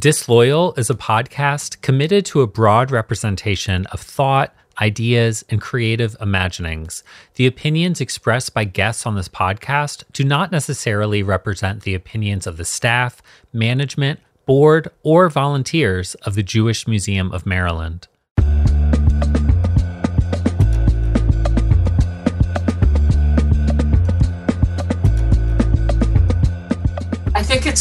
Disloyal 0.00 0.72
is 0.78 0.88
a 0.88 0.94
podcast 0.94 1.82
committed 1.82 2.24
to 2.24 2.40
a 2.40 2.46
broad 2.46 2.90
representation 2.90 3.84
of 3.88 4.00
thought, 4.00 4.54
ideas, 4.80 5.44
and 5.50 5.60
creative 5.60 6.16
imaginings. 6.22 7.04
The 7.34 7.46
opinions 7.46 8.00
expressed 8.00 8.54
by 8.54 8.64
guests 8.64 9.04
on 9.04 9.14
this 9.14 9.28
podcast 9.28 10.04
do 10.14 10.24
not 10.24 10.50
necessarily 10.50 11.22
represent 11.22 11.82
the 11.82 11.94
opinions 11.94 12.46
of 12.46 12.56
the 12.56 12.64
staff, 12.64 13.20
management, 13.52 14.20
board, 14.46 14.88
or 15.02 15.28
volunteers 15.28 16.14
of 16.22 16.34
the 16.34 16.42
Jewish 16.42 16.88
Museum 16.88 17.30
of 17.30 17.44
Maryland. 17.44 18.08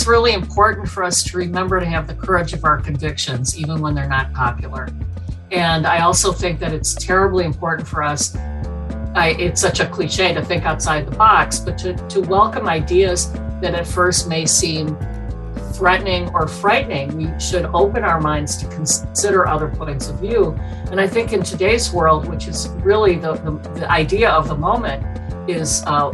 Really 0.10 0.34
important 0.34 0.90
for 0.90 1.04
us 1.04 1.24
to 1.24 1.38
remember 1.38 1.80
to 1.80 1.86
have 1.86 2.08
the 2.08 2.16
courage 2.16 2.54
of 2.54 2.66
our 2.66 2.82
convictions, 2.82 3.58
even 3.58 3.80
when 3.80 3.94
they're 3.94 4.10
not 4.10 4.34
popular. 4.34 4.90
And 5.52 5.86
I 5.86 6.02
also 6.02 6.32
think 6.32 6.60
that 6.60 6.74
it's 6.74 6.96
terribly 6.96 7.46
important 7.46 7.88
for 7.88 8.02
us. 8.04 8.36
I, 9.16 9.36
it's 9.40 9.62
such 9.62 9.80
a 9.80 9.86
cliche 9.88 10.34
to 10.34 10.44
think 10.44 10.66
outside 10.66 11.08
the 11.08 11.16
box, 11.16 11.60
but 11.60 11.78
to, 11.80 11.94
to 12.10 12.22
welcome 12.22 12.68
ideas 12.68 13.32
that 13.62 13.76
at 13.76 13.88
first 13.88 14.28
may 14.28 14.46
seem 14.46 14.98
threatening 15.74 16.28
or 16.30 16.48
frightening, 16.48 17.16
we 17.16 17.40
should 17.40 17.66
open 17.66 18.04
our 18.04 18.20
minds 18.20 18.58
to 18.58 18.68
consider 18.68 19.48
other 19.48 19.68
points 19.70 20.10
of 20.10 20.20
view. 20.20 20.52
And 20.92 21.00
I 21.00 21.08
think 21.08 21.34
in 21.34 21.44
today's 21.44 21.94
world, 21.94 22.28
which 22.28 22.48
is 22.48 22.68
really 22.84 23.16
the, 23.16 23.34
the, 23.34 23.52
the 23.80 23.92
idea 23.92 24.30
of 24.30 24.48
the 24.48 24.56
moment, 24.56 25.06
is 25.50 25.84
uh, 25.86 26.12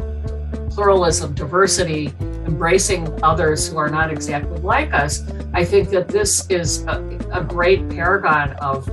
pluralism, 0.69 1.33
diversity, 1.33 2.13
embracing 2.45 3.07
others 3.23 3.67
who 3.67 3.77
are 3.77 3.89
not 3.89 4.11
exactly 4.11 4.59
like 4.59 4.93
us. 4.93 5.23
I 5.53 5.65
think 5.65 5.89
that 5.89 6.07
this 6.07 6.47
is 6.49 6.83
a, 6.85 7.01
a 7.31 7.43
great 7.43 7.89
paragon 7.89 8.51
of 8.53 8.89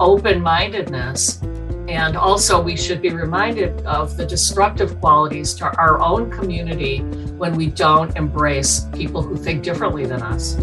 open 0.00 0.40
mindedness. 0.40 1.40
And 1.88 2.16
also, 2.16 2.60
we 2.60 2.76
should 2.76 3.00
be 3.00 3.10
reminded 3.10 3.80
of 3.86 4.16
the 4.16 4.26
destructive 4.26 5.00
qualities 5.00 5.54
to 5.54 5.64
our 5.78 5.98
own 6.00 6.30
community 6.30 6.98
when 7.38 7.56
we 7.56 7.68
don't 7.68 8.14
embrace 8.14 8.86
people 8.92 9.22
who 9.22 9.36
think 9.36 9.62
differently 9.62 10.04
than 10.04 10.20
us. 10.20 10.56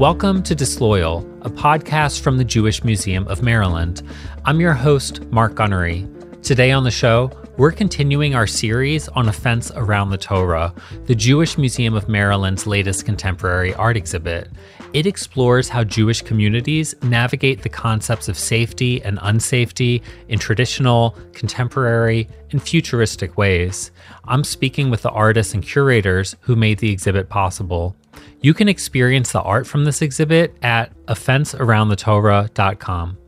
Welcome 0.00 0.42
to 0.44 0.54
Disloyal, 0.54 1.18
a 1.42 1.50
podcast 1.50 2.20
from 2.22 2.38
the 2.38 2.44
Jewish 2.44 2.82
Museum 2.84 3.28
of 3.28 3.42
Maryland. 3.42 4.00
I'm 4.46 4.58
your 4.58 4.72
host, 4.72 5.22
Mark 5.26 5.54
Gunnery. 5.54 6.08
Today 6.42 6.72
on 6.72 6.84
the 6.84 6.90
show, 6.90 7.30
we're 7.58 7.70
continuing 7.70 8.34
our 8.34 8.46
series 8.46 9.08
on 9.08 9.28
A 9.28 9.32
Fence 9.34 9.70
Around 9.72 10.08
the 10.08 10.16
Torah, 10.16 10.72
the 11.04 11.14
Jewish 11.14 11.58
Museum 11.58 11.92
of 11.92 12.08
Maryland's 12.08 12.66
latest 12.66 13.04
contemporary 13.04 13.74
art 13.74 13.98
exhibit. 13.98 14.50
It 14.94 15.06
explores 15.06 15.68
how 15.68 15.84
Jewish 15.84 16.22
communities 16.22 16.94
navigate 17.02 17.60
the 17.60 17.68
concepts 17.68 18.26
of 18.30 18.38
safety 18.38 19.02
and 19.02 19.18
unsafety 19.18 20.00
in 20.28 20.38
traditional, 20.38 21.14
contemporary, 21.34 22.26
and 22.52 22.62
futuristic 22.62 23.36
ways. 23.36 23.90
I'm 24.24 24.44
speaking 24.44 24.88
with 24.88 25.02
the 25.02 25.10
artists 25.10 25.52
and 25.52 25.62
curators 25.62 26.36
who 26.40 26.56
made 26.56 26.78
the 26.78 26.90
exhibit 26.90 27.28
possible. 27.28 27.94
You 28.42 28.54
can 28.54 28.68
experience 28.68 29.32
the 29.32 29.42
art 29.42 29.66
from 29.66 29.84
this 29.84 30.00
exhibit 30.00 30.56
at 30.62 30.96
afencearoundthetorah.com. 31.06 33.18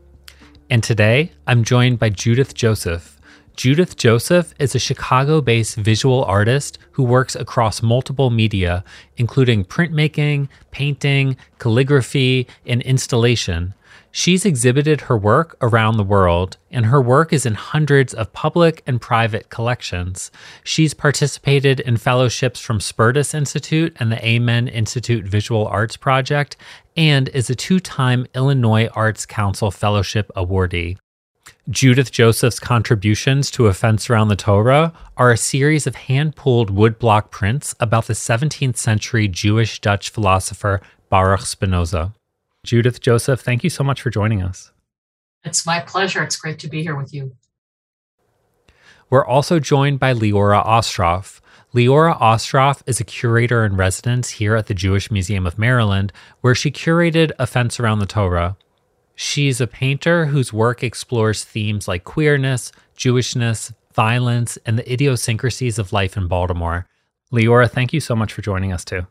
And 0.71 0.83
today, 0.83 1.31
I'm 1.45 1.63
joined 1.63 1.99
by 1.99 2.09
Judith 2.09 2.55
Joseph. 2.55 3.12
Judith 3.55 3.95
Joseph 3.97 4.53
is 4.57 4.73
a 4.73 4.79
Chicago 4.79 5.39
based 5.39 5.75
visual 5.75 6.23
artist 6.25 6.79
who 6.91 7.03
works 7.03 7.35
across 7.35 7.83
multiple 7.83 8.31
media, 8.31 8.83
including 9.15 9.63
printmaking, 9.63 10.49
painting, 10.71 11.37
calligraphy, 11.59 12.47
and 12.65 12.81
installation. 12.81 13.75
She's 14.11 14.45
exhibited 14.45 15.01
her 15.01 15.17
work 15.17 15.55
around 15.61 15.97
the 15.97 16.03
world, 16.03 16.57
and 16.71 16.87
her 16.87 17.01
work 17.01 17.31
is 17.31 17.45
in 17.45 17.53
hundreds 17.53 18.13
of 18.13 18.33
public 18.33 18.83
and 18.85 19.01
private 19.01 19.49
collections. 19.49 20.31
She's 20.63 20.93
participated 20.93 21.79
in 21.79 21.97
fellowships 21.97 22.59
from 22.59 22.79
Spertus 22.79 23.33
Institute 23.33 23.95
and 23.99 24.11
the 24.11 24.23
Amen 24.23 24.67
Institute 24.67 25.25
Visual 25.25 25.67
Arts 25.67 25.97
Project, 25.97 26.57
and 26.97 27.29
is 27.29 27.49
a 27.49 27.55
two 27.55 27.79
time 27.79 28.25
Illinois 28.35 28.87
Arts 28.93 29.25
Council 29.25 29.71
Fellowship 29.71 30.31
awardee. 30.35 30.97
Judith 31.69 32.11
Joseph's 32.11 32.59
contributions 32.59 33.49
to 33.51 33.67
A 33.67 33.73
Fence 33.73 34.09
Around 34.09 34.27
the 34.27 34.35
Torah 34.35 34.91
are 35.15 35.31
a 35.31 35.37
series 35.37 35.87
of 35.87 35.95
hand 35.95 36.35
pulled 36.35 36.75
woodblock 36.75 37.31
prints 37.31 37.73
about 37.79 38.07
the 38.07 38.13
17th 38.13 38.75
century 38.75 39.29
Jewish 39.29 39.79
Dutch 39.79 40.09
philosopher 40.09 40.81
Baruch 41.07 41.45
Spinoza. 41.45 42.13
Judith 42.65 42.99
Joseph, 42.99 43.39
thank 43.39 43.63
you 43.63 43.69
so 43.69 43.81
much 43.81 44.01
for 44.01 44.09
joining 44.09 44.43
us. 44.43 44.73
It's 45.45 45.65
my 45.65 45.79
pleasure. 45.79 46.21
It's 46.21 46.35
great 46.35 46.59
to 46.59 46.67
be 46.67 46.83
here 46.83 46.97
with 46.97 47.13
you. 47.13 47.37
We're 49.09 49.25
also 49.25 49.61
joined 49.61 50.01
by 50.01 50.13
Liora 50.13 50.65
Ostroff. 50.65 51.39
Liora 51.73 52.19
Ostroff 52.19 52.83
is 52.85 52.99
a 52.99 53.05
curator 53.05 53.63
in 53.63 53.77
residence 53.77 54.31
here 54.31 54.57
at 54.57 54.67
the 54.67 54.73
Jewish 54.73 55.09
Museum 55.09 55.47
of 55.47 55.57
Maryland, 55.57 56.11
where 56.41 56.55
she 56.55 56.71
curated 56.71 57.31
A 57.39 57.47
Fence 57.47 57.79
Around 57.79 57.99
the 57.99 58.05
Torah. 58.05 58.57
She's 59.15 59.61
a 59.61 59.67
painter 59.67 60.25
whose 60.25 60.51
work 60.51 60.83
explores 60.83 61.43
themes 61.43 61.87
like 61.87 62.03
queerness, 62.03 62.71
Jewishness, 62.97 63.73
violence, 63.93 64.57
and 64.65 64.77
the 64.77 64.91
idiosyncrasies 64.91 65.77
of 65.77 65.93
life 65.93 66.17
in 66.17 66.27
Baltimore. 66.27 66.87
Liora, 67.31 67.69
thank 67.69 67.93
you 67.93 67.99
so 67.99 68.15
much 68.15 68.33
for 68.33 68.41
joining 68.41 68.71
us 68.71 68.83
too. 68.85 69.05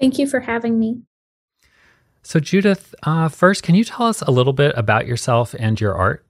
Thank 0.00 0.18
you 0.18 0.26
for 0.26 0.40
having 0.40 0.78
me. 0.78 1.02
So, 2.22 2.38
Judith, 2.38 2.94
uh, 3.02 3.28
first, 3.28 3.62
can 3.62 3.74
you 3.74 3.84
tell 3.84 4.06
us 4.06 4.22
a 4.22 4.30
little 4.30 4.52
bit 4.52 4.72
about 4.76 5.06
yourself 5.06 5.54
and 5.58 5.80
your 5.80 5.94
art? 5.94 6.24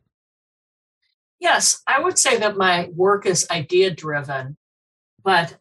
Yes, 1.39 1.83
I 1.87 2.01
would 2.01 2.19
say 2.19 2.39
that 2.39 2.57
my 2.57 2.89
work 2.95 3.27
is 3.27 3.47
idea 3.51 3.91
driven, 3.91 4.57
but 5.23 5.57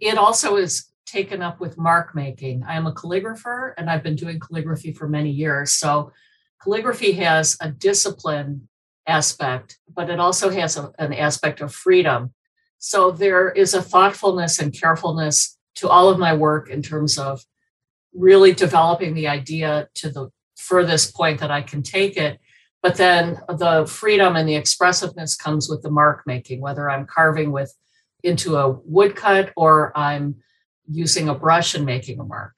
it 0.00 0.18
also 0.18 0.56
is 0.56 0.86
taken 1.06 1.42
up 1.42 1.60
with 1.60 1.78
mark 1.78 2.14
making. 2.14 2.62
I 2.64 2.76
am 2.76 2.86
a 2.86 2.92
calligrapher 2.92 3.72
and 3.76 3.88
I've 3.88 4.02
been 4.02 4.16
doing 4.16 4.38
calligraphy 4.38 4.92
for 4.92 5.08
many 5.08 5.30
years. 5.30 5.72
So 5.72 6.12
calligraphy 6.64 7.12
has 7.12 7.56
a 7.60 7.70
discipline 7.70 8.68
aspect, 9.06 9.78
but 9.94 10.08
it 10.08 10.18
also 10.18 10.50
has 10.50 10.76
a, 10.76 10.90
an 10.98 11.12
aspect 11.12 11.60
of 11.60 11.74
freedom. 11.74 12.32
So 12.78 13.10
there 13.10 13.50
is 13.50 13.74
a 13.74 13.82
thoughtfulness 13.82 14.58
and 14.58 14.72
carefulness 14.72 15.58
to 15.76 15.88
all 15.88 16.08
of 16.08 16.18
my 16.18 16.34
work 16.34 16.70
in 16.70 16.82
terms 16.82 17.18
of 17.18 17.42
really 18.14 18.52
developing 18.52 19.14
the 19.14 19.28
idea 19.28 19.88
to 19.94 20.08
the 20.08 20.30
furthest 20.56 21.14
point 21.14 21.40
that 21.40 21.50
I 21.50 21.62
can 21.62 21.82
take 21.82 22.16
it. 22.16 22.38
But 22.82 22.96
then 22.96 23.40
the 23.48 23.86
freedom 23.86 24.36
and 24.36 24.48
the 24.48 24.56
expressiveness 24.56 25.36
comes 25.36 25.68
with 25.68 25.82
the 25.82 25.90
mark 25.90 26.22
making, 26.26 26.60
whether 26.60 26.90
I'm 26.90 27.06
carving 27.06 27.50
with 27.50 27.74
into 28.22 28.56
a 28.56 28.70
woodcut 28.70 29.52
or 29.56 29.92
I'm 29.96 30.36
using 30.90 31.28
a 31.28 31.34
brush 31.34 31.74
and 31.74 31.84
making 31.84 32.20
a 32.20 32.24
mark. 32.24 32.52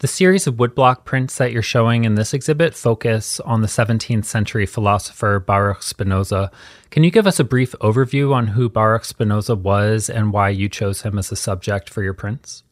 The 0.00 0.08
series 0.08 0.46
of 0.46 0.56
woodblock 0.56 1.06
prints 1.06 1.38
that 1.38 1.52
you're 1.52 1.62
showing 1.62 2.04
in 2.04 2.16
this 2.16 2.34
exhibit 2.34 2.74
focus 2.74 3.40
on 3.40 3.62
the 3.62 3.66
17th 3.66 4.26
century 4.26 4.66
philosopher 4.66 5.40
Baruch 5.40 5.82
Spinoza. 5.82 6.50
Can 6.90 7.02
you 7.02 7.10
give 7.10 7.26
us 7.26 7.40
a 7.40 7.44
brief 7.44 7.72
overview 7.80 8.34
on 8.34 8.48
who 8.48 8.68
Baruch 8.68 9.06
Spinoza 9.06 9.54
was 9.54 10.10
and 10.10 10.34
why 10.34 10.50
you 10.50 10.68
chose 10.68 11.00
him 11.00 11.18
as 11.18 11.32
a 11.32 11.36
subject 11.36 11.88
for 11.88 12.02
your 12.02 12.12
prints? 12.12 12.62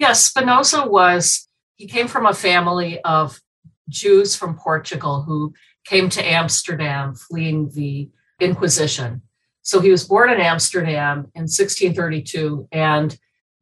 Yes, 0.00 0.24
Spinoza 0.24 0.88
was, 0.88 1.46
he 1.76 1.86
came 1.86 2.08
from 2.08 2.26
a 2.26 2.34
family 2.34 3.00
of 3.02 3.40
Jews 3.88 4.34
from 4.34 4.58
Portugal 4.58 5.22
who 5.22 5.54
came 5.84 6.08
to 6.08 6.28
Amsterdam 6.28 7.14
fleeing 7.14 7.70
the 7.74 8.10
Inquisition. 8.40 9.22
So 9.62 9.78
he 9.78 9.92
was 9.92 10.02
born 10.02 10.30
in 10.30 10.40
Amsterdam 10.40 11.30
in 11.36 11.42
1632 11.42 12.66
and 12.72 13.16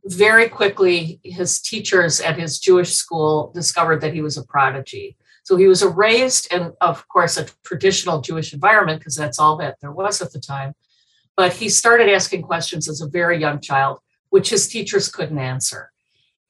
very 0.04 0.48
quickly, 0.48 1.20
his 1.22 1.60
teachers 1.60 2.20
at 2.20 2.38
his 2.38 2.58
Jewish 2.58 2.94
school 2.94 3.52
discovered 3.54 4.00
that 4.00 4.14
he 4.14 4.22
was 4.22 4.36
a 4.36 4.44
prodigy. 4.44 5.16
So 5.42 5.56
he 5.56 5.66
was 5.66 5.84
raised 5.84 6.52
in, 6.52 6.72
of 6.80 7.06
course, 7.08 7.36
a 7.36 7.46
traditional 7.64 8.20
Jewish 8.20 8.52
environment 8.52 9.00
because 9.00 9.14
that's 9.14 9.38
all 9.38 9.56
that 9.58 9.76
there 9.80 9.92
was 9.92 10.22
at 10.22 10.32
the 10.32 10.40
time. 10.40 10.74
But 11.36 11.52
he 11.52 11.68
started 11.68 12.08
asking 12.08 12.42
questions 12.42 12.88
as 12.88 13.00
a 13.00 13.08
very 13.08 13.38
young 13.38 13.60
child, 13.60 13.98
which 14.28 14.50
his 14.50 14.68
teachers 14.68 15.08
couldn't 15.08 15.38
answer. 15.38 15.90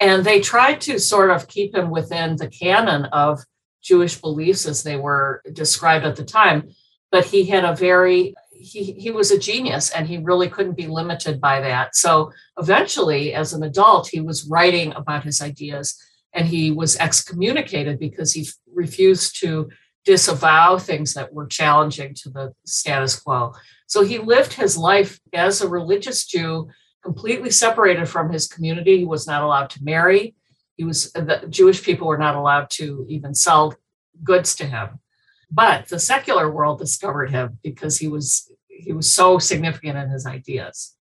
And 0.01 0.25
they 0.25 0.41
tried 0.41 0.81
to 0.83 0.99
sort 0.99 1.31
of 1.31 1.49
keep 1.49 1.75
him 1.75 1.91
within 1.91 2.37
the 2.37 2.49
canon 2.49 3.05
of 3.07 3.41
Jewish 3.83 4.21
beliefs 4.21 4.67
as 4.67 4.83
they 4.83 4.97
were 4.97 5.43
described 5.53 6.05
at 6.05 6.17
the 6.17 6.25
time. 6.25 6.71
But 7.11 7.27
he 7.27 7.45
had 7.47 7.65
a 7.65 7.75
very 7.75 8.35
he 8.61 8.93
he 8.93 9.11
was 9.11 9.31
a 9.31 9.39
genius 9.39 9.91
and 9.91 10.07
he 10.07 10.19
really 10.19 10.49
couldn't 10.49 10.77
be 10.77 10.87
limited 10.87 11.41
by 11.41 11.61
that 11.61 11.97
so 11.97 12.31
eventually 12.59 13.33
as 13.33 13.53
an 13.53 13.63
adult 13.63 14.09
he 14.09 14.21
was 14.21 14.47
writing 14.47 14.93
about 14.93 15.25
his 15.25 15.41
ideas 15.41 15.97
and 16.33 16.47
he 16.47 16.71
was 16.71 16.97
excommunicated 16.99 17.99
because 17.99 18.33
he 18.33 18.47
refused 18.73 19.41
to 19.41 19.69
disavow 20.05 20.79
things 20.79 21.15
that 21.15 21.33
were 21.33 21.47
challenging 21.47 22.15
to 22.15 22.31
the 22.31 22.53
status 22.65 23.19
quo 23.19 23.53
So 23.87 24.05
he 24.05 24.19
lived 24.19 24.55
his 24.55 24.77
life 24.77 25.21
as 25.33 25.61
a 25.61 25.69
religious 25.69 26.25
Jew, 26.25 26.69
completely 27.03 27.51
separated 27.51 28.09
from 28.09 28.33
his 28.33 28.47
community. 28.47 28.99
He 28.99 29.05
was 29.05 29.27
not 29.27 29.43
allowed 29.43 29.71
to 29.71 29.85
marry. 29.85 30.35
He 30.77 30.85
was 30.85 31.13
the 31.13 31.45
Jewish 31.49 31.83
people 31.83 32.07
were 32.07 32.19
not 32.19 32.37
allowed 32.37 32.71
to 32.71 33.05
even 33.09 33.35
sell 33.35 33.75
goods 34.23 34.55
to 34.57 34.67
him. 34.67 35.01
But 35.51 35.89
the 35.89 35.99
secular 35.99 36.51
world 36.51 36.79
discovered 36.79 37.31
him 37.31 37.59
because 37.63 37.99
he 37.99 38.09
was 38.09 38.51
he 38.69 38.93
was 38.93 39.13
so 39.13 39.39
significant 39.39 39.99
in 39.99 40.11
his 40.11 40.27
ideas. 40.27 40.97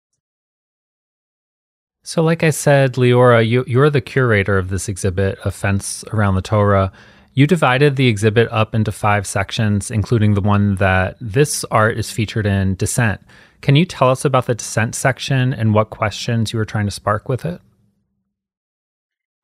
So, 2.03 2.21
like 2.21 2.44
I 2.44 2.51
said, 2.51 2.94
Liora, 2.94 3.47
you, 3.47 3.63
you're 3.68 3.89
the 3.89 4.00
curator 4.00 4.59
of 4.59 4.69
this 4.69 4.88
exhibit, 4.88 5.39
A 5.44 5.50
Fence 5.50 6.03
Around 6.13 6.36
the 6.36 6.42
Torah. 6.44 6.92
You 7.33 7.47
divided 7.47 7.95
the 7.95 8.07
exhibit 8.07 8.47
up 8.51 8.75
into 8.75 8.92
five 8.92 9.25
sections, 9.25 9.89
including 9.89 10.36
the 10.36 10.42
one 10.42 10.75
that 10.75 11.18
this 11.19 11.65
art 11.65 11.98
is 11.98 12.12
featured 12.12 12.45
in, 12.45 12.75
Dissent. 12.75 13.21
Can 13.62 13.75
you 13.75 13.86
tell 13.86 14.12
us 14.12 14.24
about 14.24 14.45
the 14.45 14.53
Dissent 14.53 14.94
section 14.94 15.51
and 15.51 15.74
what 15.74 15.89
questions 15.89 16.53
you 16.53 16.59
were 16.59 16.65
trying 16.65 16.86
to 16.86 16.91
spark 16.91 17.27
with 17.27 17.44
it? 17.44 17.59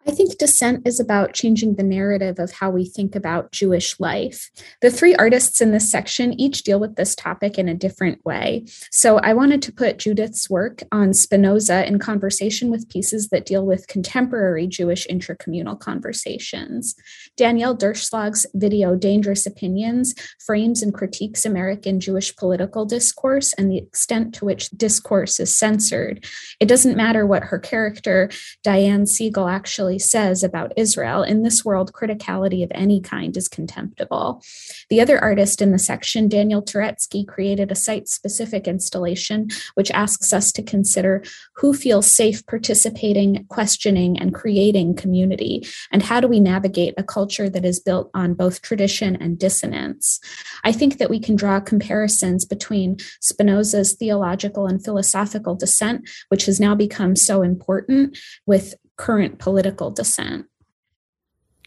I 0.08 0.12
think 0.12 0.38
Dissent 0.40 0.88
is 0.88 1.00
about 1.00 1.34
changing 1.34 1.76
the 1.76 1.84
narrative 1.84 2.40
of 2.40 2.52
how 2.52 2.72
we 2.72 2.86
think 2.86 3.16
about 3.16 3.52
Jewish 3.52 4.00
life. 4.00 4.50
The 4.82 4.90
three 4.90 5.14
artists 5.16 5.62
in 5.62 5.72
this 5.72 5.92
section 5.92 6.40
each 6.40 6.64
deal 6.64 6.80
with 6.80 6.96
this 6.96 7.14
topic 7.14 7.60
in 7.60 7.70
a 7.70 7.76
different 7.76 8.26
way. 8.26 8.66
So 8.90 9.20
I 9.20 9.34
wanted 9.34 9.62
to 9.64 9.72
put 9.72 10.00
Judith's 10.00 10.50
work 10.50 10.82
on 10.92 11.14
Spinoza 11.14 11.86
in 11.86 12.00
conversation 12.00 12.72
with 12.72 12.90
pieces 12.90 13.30
that 13.30 13.46
deal 13.46 13.64
with 13.64 13.88
contemporary 13.88 14.66
Jewish 14.66 15.06
intracommunal 15.08 15.80
conversations. 15.80 16.96
Danielle 17.38 17.78
Durchslag's 17.78 18.48
video 18.56 18.96
Dangerous 18.96 19.46
Opinions 19.46 20.16
frames 20.44 20.82
and 20.82 20.94
critiques 20.94 21.46
American 21.46 22.00
Jewish 22.00 22.36
political 22.36 22.86
discourse 22.86 23.54
and 23.54 23.72
the 23.72 23.78
extent 23.78 24.34
to 24.36 24.46
which 24.46 24.72
discourse 24.72 25.40
is 25.40 25.56
censored. 25.56 26.26
It 26.60 26.68
doesn't 26.68 26.98
matter 26.98 27.26
what 27.28 27.44
her 27.44 27.60
character, 27.60 28.32
Diane 28.64 29.06
Siegel, 29.06 29.48
actually 29.48 29.91
says 30.00 30.44
about 30.44 30.74
Israel 30.78 31.24
in 31.24 31.44
this 31.44 31.64
world, 31.64 31.94
criticality 31.94 32.64
of 32.64 32.72
any 32.74 33.02
kind 33.02 33.36
is 33.36 33.48
contemptible. 33.48 34.44
The 34.90 35.02
other 35.02 35.20
artist 35.20 35.62
in 35.62 35.72
the 35.72 35.80
section, 35.80 36.28
Daniel 36.28 36.62
Turetsky, 36.62 37.28
created 37.28 37.72
a 37.72 37.76
site 37.76 38.08
specific 38.08 38.68
installation 38.68 39.50
which 39.76 39.92
asks 39.92 40.34
us 40.34 40.52
to 40.54 40.64
consider 40.64 41.24
who 41.56 41.74
feels 41.74 42.12
safe 42.12 42.46
participating, 42.46 43.46
questioning, 43.50 44.18
and 44.20 44.34
creating 44.34 44.96
community, 44.96 45.66
and 45.92 46.04
how 46.04 46.20
do 46.20 46.28
we 46.28 46.40
navigate 46.40 46.94
a 46.98 47.04
culture 47.04 47.50
that 47.50 47.66
is 47.66 47.80
built 47.80 48.10
on 48.14 48.34
both 48.34 48.62
tradition 48.62 49.16
and 49.18 49.40
dissonance. 49.40 50.20
I 50.64 50.72
think 50.72 50.98
that 50.98 51.10
we 51.10 51.20
can 51.20 51.36
draw 51.36 51.60
comparisons 51.60 52.46
between 52.46 52.98
Spinoza's 53.20 53.94
theological 53.94 54.68
and 54.68 54.84
philosophical 54.84 55.56
dissent, 55.56 56.10
which 56.30 56.46
has 56.46 56.60
now 56.60 56.76
become 56.76 57.16
so 57.16 57.42
important, 57.42 58.18
with 58.46 58.76
current 58.98 59.40
political 59.40 59.92
dissent. 59.92 60.46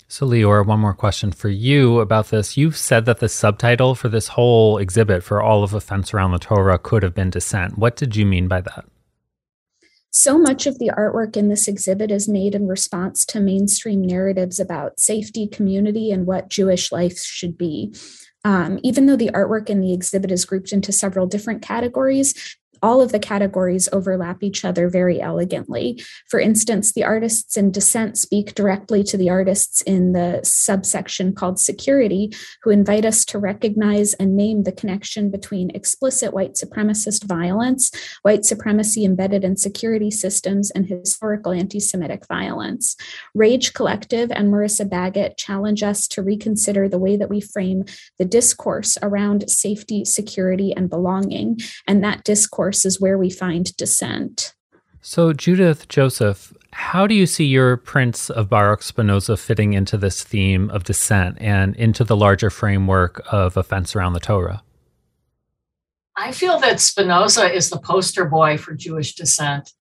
So, 0.07 0.27
Liora, 0.27 0.65
one 0.65 0.81
more 0.81 0.95
question 0.95 1.33
for 1.33 1.49
you 1.49 1.99
about 2.01 2.29
this. 2.29 2.57
You've 2.57 2.77
said 2.77 3.05
that 3.07 3.21
the 3.21 3.29
subtitle 3.29 3.95
for 3.95 4.09
this 4.09 4.29
whole 4.29 4.79
exhibit 4.79 5.25
for 5.25 5.43
all 5.43 5.65
of 5.65 5.73
A 5.73 5.81
Fence 5.81 6.13
Around 6.13 6.33
the 6.33 6.39
Torah 6.39 6.79
could 6.79 7.03
have 7.03 7.15
been 7.15 7.31
Dissent. 7.31 7.79
What 7.79 7.97
did 7.97 8.15
you 8.15 8.27
mean 8.27 8.47
by 8.47 8.61
that? 8.61 8.85
So 10.11 10.39
much 10.39 10.69
of 10.69 10.79
the 10.79 10.93
artwork 10.97 11.37
in 11.37 11.49
this 11.49 11.67
exhibit 11.67 12.13
is 12.13 12.29
made 12.29 12.55
in 12.55 12.69
response 12.69 13.25
to 13.27 13.41
mainstream 13.41 14.01
narratives 14.01 14.61
about 14.61 15.01
safety, 15.01 15.49
community, 15.49 16.13
and 16.13 16.27
what 16.27 16.49
Jewish 16.49 16.93
life 16.93 17.19
should 17.19 17.59
be. 17.59 17.93
Um, 18.45 18.79
even 18.85 19.07
though 19.07 19.17
the 19.17 19.31
artwork 19.31 19.69
in 19.69 19.81
the 19.81 19.93
exhibit 19.93 20.31
is 20.31 20.45
grouped 20.45 20.71
into 20.71 20.93
several 20.93 21.27
different 21.27 21.63
categories, 21.63 22.57
all 22.83 23.01
of 23.01 23.13
the 23.13 23.19
categories 23.19 23.89
overlap 23.93 24.43
each 24.43 24.65
other 24.65 24.89
very 24.89 25.21
elegantly. 25.21 26.03
For 26.29 26.41
instance, 26.41 26.93
the 26.93 27.05
artists 27.05 27.57
in 27.57 27.71
dissent 27.71 28.19
speak 28.19 28.55
directly 28.55 29.03
to 29.05 29.17
the 29.17 29.31
artists 29.31 29.81
in 29.83 30.13
the 30.13 30.41
subsection 30.43 31.35
called 31.35 31.59
security, 31.59 32.33
who 32.63 32.71
invite 32.71 33.05
us 33.05 33.25
to 33.27 33.39
recognize 33.39 34.15
and 34.15 34.37
name 34.37 34.65
the 34.65 34.73
connection 34.73 35.31
between 35.31 35.71
explicit 35.71 36.33
white 36.33 36.55
supremacist 36.55 37.25
violence, 37.25 37.91
white 38.23 38.45
supremacy 38.45 39.05
embedded 39.05 39.45
in 39.45 39.57
security 39.57 40.11
systems, 40.11 40.71
and 40.71 40.87
historical 40.87 41.53
anti 41.53 41.81
Semitic 41.81 42.27
violence. 42.27 42.97
Rage 43.35 43.73
Collective 43.75 44.31
and 44.33 44.53
Marissa 44.53 44.89
Baggett 44.89 45.37
challenge 45.37 45.83
us 45.83 46.09
to 46.09 46.23
reconsider 46.23 46.89
the 46.89 46.99
way 46.99 47.17
that 47.17 47.31
we 47.31 47.41
frame 47.41 47.85
the 48.19 48.25
discourse 48.25 48.97
around 49.03 49.49
safety, 49.49 50.05
security, 50.05 50.73
and 50.75 50.91
belonging, 50.91 51.59
and 51.87 52.03
that 52.03 52.25
discourse 52.25 52.74
is 52.83 53.01
where 53.01 53.19
we 53.19 53.29
find 53.29 53.77
dissent. 53.77 54.55
So, 55.03 55.35
Judith 55.35 55.87
Joseph, 55.89 56.55
how 56.73 57.07
do 57.07 57.15
you 57.15 57.27
see 57.27 57.45
your 57.45 57.77
prints 57.77 58.31
of 58.31 58.49
Baruch 58.49 58.83
Spinoza 58.83 59.37
fitting 59.37 59.75
into 59.75 59.99
this 59.99 60.25
theme 60.25 60.71
of 60.71 60.85
dissent 60.85 61.37
and 61.41 61.77
into 61.77 62.05
the 62.05 62.17
larger 62.17 62.49
framework 62.49 63.23
of 63.31 63.57
A 63.59 63.63
Fence 63.63 63.95
around 63.95 64.15
the 64.15 64.21
Torah? 64.21 64.63
I 66.17 66.33
feel 66.33 66.59
that 66.61 66.81
Spinoza 66.81 67.53
is 67.53 67.71
the 67.71 67.79
poster 67.79 68.25
boy 68.25 68.57
for 68.57 68.75
Jewish 68.75 69.15
dissent. 69.15 69.73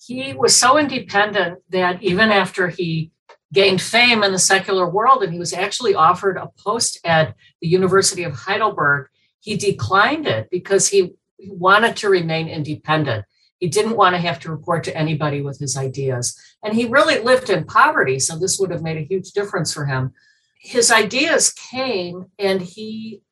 He 0.00 0.32
was 0.32 0.56
so 0.56 0.78
independent 0.78 1.58
that 1.70 2.02
even 2.02 2.30
after 2.30 2.68
he 2.68 3.10
gained 3.52 3.82
fame 3.82 4.22
in 4.22 4.32
the 4.32 4.38
secular 4.38 4.88
world 4.88 5.22
and 5.22 5.32
he 5.32 5.38
was 5.38 5.52
actually 5.52 5.94
offered 5.94 6.36
a 6.36 6.50
post 6.58 6.98
at 7.04 7.34
the 7.60 7.68
University 7.68 8.24
of 8.24 8.32
Heidelberg, 8.32 9.08
he 9.40 9.56
declined 9.56 10.26
it 10.26 10.48
because 10.50 10.88
he 10.88 11.14
he 11.38 11.50
wanted 11.50 11.96
to 11.96 12.08
remain 12.08 12.48
independent. 12.48 13.24
He 13.58 13.68
didn't 13.68 13.96
want 13.96 14.14
to 14.14 14.20
have 14.20 14.38
to 14.40 14.50
report 14.50 14.84
to 14.84 14.96
anybody 14.96 15.40
with 15.40 15.58
his 15.58 15.76
ideas. 15.76 16.38
And 16.62 16.74
he 16.74 16.86
really 16.86 17.20
lived 17.20 17.48
in 17.48 17.64
poverty, 17.64 18.18
so 18.18 18.38
this 18.38 18.58
would 18.58 18.70
have 18.70 18.82
made 18.82 18.98
a 18.98 19.06
huge 19.06 19.32
difference 19.32 19.72
for 19.72 19.86
him. 19.86 20.12
His 20.60 20.90
ideas 20.90 21.52
came 21.52 22.26
and 22.38 22.60
he 22.60 23.22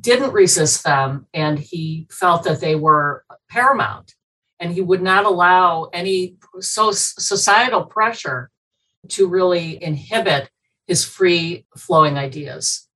didn't 0.00 0.32
resist 0.32 0.84
them, 0.84 1.26
and 1.32 1.58
he 1.58 2.08
felt 2.10 2.42
that 2.44 2.60
they 2.60 2.74
were 2.74 3.24
paramount. 3.48 4.14
And 4.60 4.72
he 4.72 4.80
would 4.80 5.02
not 5.02 5.24
allow 5.24 5.84
any 5.92 6.36
so 6.60 6.90
societal 6.92 7.84
pressure 7.84 8.50
to 9.08 9.28
really 9.28 9.82
inhibit 9.82 10.50
his 10.86 11.04
free 11.04 11.66
flowing 11.76 12.16
ideas. 12.16 12.88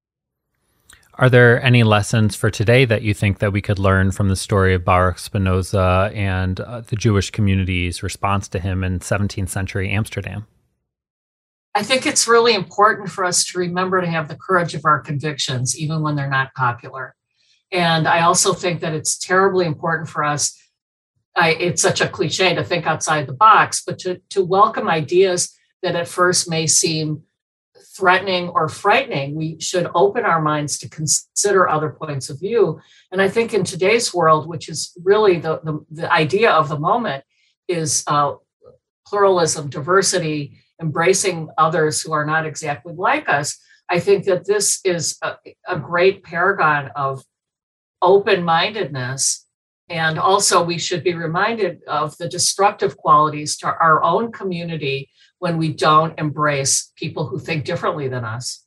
Are 1.21 1.29
there 1.29 1.61
any 1.65 1.83
lessons 1.83 2.37
for 2.37 2.49
today 2.49 2.85
that 2.85 3.03
you 3.03 3.13
think 3.13 3.41
that 3.41 3.53
we 3.53 3.61
could 3.61 3.81
learn 3.81 4.13
from 4.13 4.29
the 4.29 4.37
story 4.37 4.73
of 4.73 4.85
Baruch 4.85 5.19
Spinoza 5.19 6.13
and 6.15 6.61
uh, 6.61 6.83
the 6.83 6.95
Jewish 6.95 7.33
community's 7.33 8.05
response 8.05 8.47
to 8.49 8.61
him 8.61 8.85
in 8.85 9.01
17th 9.01 9.49
century 9.49 9.91
Amsterdam? 9.91 10.47
I 11.75 11.83
think 11.83 12.07
it's 12.07 12.29
really 12.29 12.55
important 12.55 13.11
for 13.11 13.25
us 13.25 13.45
to 13.47 13.59
remember 13.59 14.01
to 14.01 14.07
have 14.07 14.29
the 14.29 14.37
courage 14.37 14.77
of 14.77 14.85
our 14.85 15.01
convictions, 15.01 15.77
even 15.77 16.03
when 16.03 16.15
they're 16.15 16.31
not 16.31 16.55
popular. 16.55 17.17
And 17.73 18.07
I 18.07 18.21
also 18.21 18.53
think 18.53 18.81
that 18.81 18.95
it's 18.95 19.19
terribly 19.19 19.67
important 19.67 20.09
for 20.09 20.23
us. 20.23 20.57
I, 21.35 21.55
it's 21.55 21.83
such 21.83 22.01
a 22.01 22.09
cliche 22.09 22.55
to 22.55 22.63
think 22.63 22.87
outside 22.87 23.27
the 23.27 23.33
box, 23.33 23.83
but 23.85 23.99
to, 24.01 24.21
to 24.31 24.45
welcome 24.45 24.89
ideas 24.89 25.53
that 25.83 25.97
at 25.97 26.07
first 26.07 26.49
may 26.49 26.69
seem 26.69 27.25
threatening 27.99 28.49
or 28.51 28.69
frightening, 28.69 29.35
we 29.35 29.59
should 29.59 29.91
open 29.95 30.25
our 30.25 30.41
minds 30.41 30.79
to 30.79 30.89
consider 30.89 31.69
other 31.69 31.91
points 31.91 32.31
of 32.31 32.39
view. 32.39 32.81
And 33.11 33.21
I 33.21 33.29
think 33.29 33.53
in 33.53 33.65
today's 33.65 34.15
world, 34.15 34.49
which 34.49 34.69
is 34.69 34.93
really 35.03 35.41
the, 35.41 35.61
the, 35.65 35.85
the 35.91 36.13
idea 36.13 36.51
of 36.53 36.69
the 36.69 36.79
moment, 36.79 37.25
is 37.67 38.05
uh, 38.07 38.35
pluralism, 39.05 39.69
diversity, 39.69 40.59
embracing 40.81 41.49
others 41.59 42.01
who 42.01 42.13
are 42.13 42.25
not 42.25 42.47
exactly 42.47 42.95
like 42.95 43.29
us. 43.29 43.59
I 43.91 43.99
think 43.99 44.25
that 44.27 44.47
this 44.47 44.81
is 44.85 45.19
a, 45.23 45.37
a 45.67 45.79
great 45.79 46.23
paragon 46.23 46.91
of 46.95 47.25
open 48.01 48.45
mindedness. 48.45 49.45
And 49.91 50.19
also, 50.19 50.63
we 50.63 50.79
should 50.79 51.03
be 51.03 51.15
reminded 51.15 51.81
of 51.89 52.17
the 52.19 52.29
destructive 52.29 52.97
qualities 52.97 53.57
to 53.59 53.67
our 53.67 54.05
own 54.05 54.31
community 54.31 55.09
when 55.39 55.59
we 55.59 55.73
don't 55.73 56.19
embrace 56.19 56.93
people 56.97 57.27
who 57.27 57.39
think 57.39 57.65
differently 57.65 58.09
than 58.09 58.25
us. 58.25 58.65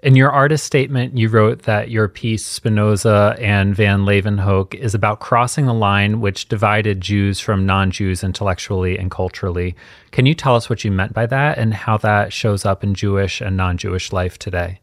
In 0.00 0.14
your 0.14 0.30
artist 0.30 0.64
statement, 0.64 1.18
you 1.18 1.28
wrote 1.28 1.62
that 1.62 1.90
your 1.90 2.06
piece, 2.06 2.46
Spinoza 2.46 3.34
and 3.40 3.74
Van 3.74 4.04
Leeuwenhoek, 4.04 4.74
is 4.74 4.94
about 4.94 5.18
crossing 5.18 5.66
the 5.66 5.74
line 5.74 6.20
which 6.20 6.48
divided 6.48 7.00
Jews 7.00 7.40
from 7.40 7.66
non 7.66 7.90
Jews 7.90 8.22
intellectually 8.22 8.96
and 8.96 9.10
culturally. 9.10 9.74
Can 10.12 10.24
you 10.24 10.34
tell 10.34 10.54
us 10.54 10.70
what 10.70 10.84
you 10.84 10.92
meant 10.92 11.14
by 11.14 11.26
that 11.26 11.58
and 11.58 11.74
how 11.74 11.96
that 11.98 12.32
shows 12.32 12.64
up 12.64 12.84
in 12.84 12.94
Jewish 12.94 13.40
and 13.40 13.56
non 13.56 13.76
Jewish 13.76 14.12
life 14.12 14.38
today? 14.38 14.80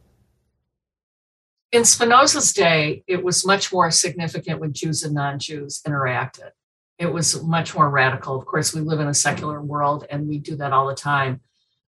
In 1.72 1.86
Spinoza's 1.86 2.52
day, 2.52 3.04
it 3.08 3.24
was 3.24 3.46
much 3.46 3.72
more 3.72 3.92
significant 3.92 4.60
when 4.60 4.74
Jews 4.74 5.02
and 5.04 5.16
non 5.16 5.40
Jews 5.40 5.82
interacted 5.88 6.52
it 6.98 7.12
was 7.12 7.44
much 7.44 7.76
more 7.76 7.90
radical. 7.90 8.36
Of 8.36 8.46
course, 8.46 8.74
we 8.74 8.82
live 8.82 9.00
in 9.00 9.08
a 9.08 9.14
secular 9.14 9.62
world 9.62 10.06
and 10.10 10.28
we 10.28 10.40
do 10.40 10.56
that 10.58 10.72
all 10.72 10.88
the 10.88 10.96
time. 10.96 11.42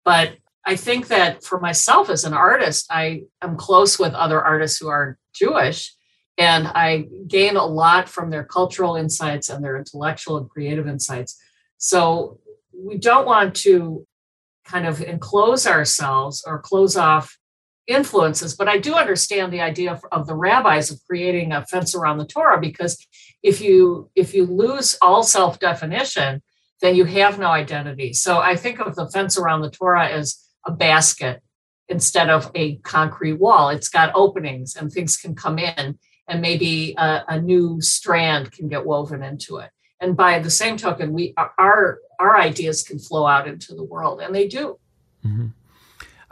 But 0.06 0.38
I 0.66 0.76
think 0.76 1.08
that 1.08 1.44
for 1.44 1.60
myself 1.60 2.10
as 2.10 2.24
an 2.24 2.34
artist, 2.34 2.86
I 2.90 3.24
am 3.42 3.58
close 3.58 4.00
with 4.00 4.14
other 4.14 4.42
artists 4.42 4.80
who 4.80 4.88
are 4.88 5.18
Jewish. 5.34 5.94
And 6.38 6.68
I 6.68 7.08
gain 7.28 7.58
a 7.58 7.66
lot 7.66 8.10
from 8.10 8.30
their 8.30 8.44
cultural 8.44 8.96
insights 8.96 9.50
and 9.50 9.64
their 9.64 9.78
intellectual 9.78 10.38
and 10.38 10.50
creative 10.50 10.88
insights. 10.88 11.40
So 11.78 12.40
we 12.74 12.98
don't 12.98 13.28
want 13.28 13.56
to 13.58 14.08
kind 14.66 14.88
of 14.88 15.02
enclose 15.02 15.68
ourselves 15.68 16.44
or 16.48 16.60
close 16.60 16.96
off 16.96 17.38
influences 17.88 18.56
but 18.56 18.70
i 18.70 18.78
do 18.78 18.94
understand 18.94 19.52
the 19.52 19.60
idea 19.60 19.92
of, 19.92 20.02
of, 20.12 20.25
the 20.25 20.36
rabbis 20.36 20.90
of 20.90 21.00
creating 21.06 21.52
a 21.52 21.66
fence 21.66 21.94
around 21.94 22.18
the 22.18 22.25
torah 22.25 22.60
because 22.60 22.98
if 23.42 23.60
you 23.60 24.10
if 24.16 24.34
you 24.34 24.46
lose 24.46 24.98
all 25.02 25.22
self 25.22 25.60
definition 25.60 26.42
then 26.84 26.96
you 26.96 27.06
have 27.06 27.40
no 27.40 27.48
identity. 27.48 28.13
So 28.13 28.40
i 28.40 28.56
think 28.56 28.80
of 28.80 28.96
the 28.96 29.10
fence 29.10 29.38
around 29.38 29.62
the 29.62 29.72
torah 29.72 30.08
as 30.08 30.38
a 30.66 30.72
basket 30.72 31.42
instead 31.90 32.30
of 32.30 32.52
a 32.56 32.78
concrete 32.78 33.34
wall. 33.34 33.70
It's 33.70 33.90
got 33.90 34.12
openings 34.16 34.75
and 34.75 34.92
things 34.92 35.18
can 35.18 35.36
come 35.36 35.60
in 35.60 35.98
and 36.28 36.42
maybe 36.42 36.96
a, 36.98 37.24
a 37.28 37.42
new 37.42 37.82
strand 37.82 38.52
can 38.52 38.68
get 38.68 38.86
woven 38.86 39.24
into 39.24 39.58
it. 39.58 39.70
And 40.00 40.16
by 40.16 40.40
the 40.40 40.50
same 40.50 40.78
token 40.78 41.13
we 41.13 41.34
our 41.58 42.00
our 42.20 42.38
ideas 42.38 42.84
can 42.84 43.00
flow 43.00 43.25
out 43.25 43.48
into 43.48 43.74
the 43.75 43.84
world 43.84 44.22
and 44.22 44.36
they 44.36 44.48
do. 44.48 44.78
Mm-hmm. 45.25 45.48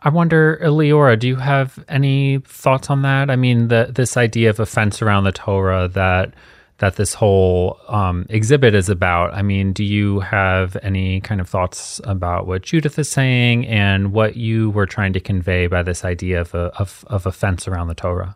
I 0.03 0.09
wonder, 0.09 0.59
Liora, 0.63 1.17
do 1.19 1.27
you 1.27 1.35
have 1.35 1.83
any 1.87 2.39
thoughts 2.39 2.89
on 2.89 3.03
that? 3.03 3.29
I 3.29 3.35
mean, 3.35 3.67
the, 3.67 3.91
this 3.93 4.17
idea 4.17 4.49
of 4.49 4.59
a 4.59 4.65
fence 4.65 5.01
around 5.01 5.25
the 5.25 5.31
Torah 5.31 5.87
that 5.89 6.33
that 6.79 6.95
this 6.95 7.13
whole 7.13 7.79
um, 7.89 8.25
exhibit 8.27 8.73
is 8.73 8.89
about. 8.89 9.35
I 9.35 9.43
mean, 9.43 9.71
do 9.71 9.83
you 9.83 10.19
have 10.21 10.75
any 10.81 11.21
kind 11.21 11.39
of 11.39 11.47
thoughts 11.47 12.01
about 12.05 12.47
what 12.47 12.63
Judith 12.63 12.97
is 12.97 13.07
saying 13.07 13.67
and 13.67 14.13
what 14.13 14.35
you 14.35 14.71
were 14.71 14.87
trying 14.87 15.13
to 15.13 15.19
convey 15.19 15.67
by 15.67 15.83
this 15.83 16.03
idea 16.03 16.41
of 16.41 16.55
a 16.55 16.71
of, 16.79 17.05
of 17.05 17.27
a 17.27 17.31
fence 17.31 17.67
around 17.67 17.87
the 17.87 17.93
Torah? 17.93 18.35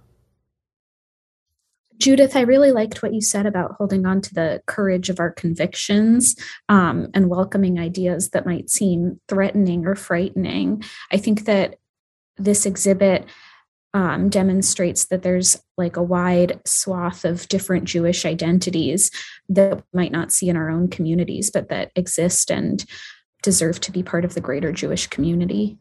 Judith, 1.97 2.35
I 2.35 2.41
really 2.41 2.71
liked 2.71 3.01
what 3.01 3.13
you 3.13 3.21
said 3.21 3.45
about 3.45 3.75
holding 3.77 4.05
on 4.05 4.21
to 4.21 4.33
the 4.33 4.61
courage 4.65 5.09
of 5.09 5.19
our 5.19 5.31
convictions 5.31 6.35
um, 6.69 7.07
and 7.13 7.29
welcoming 7.29 7.79
ideas 7.79 8.29
that 8.29 8.45
might 8.45 8.69
seem 8.69 9.19
threatening 9.27 9.85
or 9.85 9.95
frightening. 9.95 10.83
I 11.11 11.17
think 11.17 11.45
that 11.45 11.77
this 12.37 12.65
exhibit 12.65 13.25
um, 13.93 14.27
demonstrates 14.27 15.05
that 15.05 15.23
there's 15.23 15.57
like 15.77 15.95
a 15.95 16.03
wide 16.03 16.59
swath 16.65 17.23
of 17.23 17.47
different 17.47 17.85
Jewish 17.85 18.25
identities 18.25 19.09
that 19.47 19.77
we 19.77 19.83
might 19.93 20.11
not 20.11 20.33
see 20.33 20.49
in 20.49 20.57
our 20.57 20.69
own 20.69 20.89
communities, 20.89 21.49
but 21.49 21.69
that 21.69 21.91
exist 21.95 22.51
and 22.51 22.83
deserve 23.41 23.79
to 23.79 23.93
be 23.93 24.03
part 24.03 24.25
of 24.25 24.33
the 24.33 24.41
greater 24.41 24.73
Jewish 24.73 25.07
community. 25.07 25.77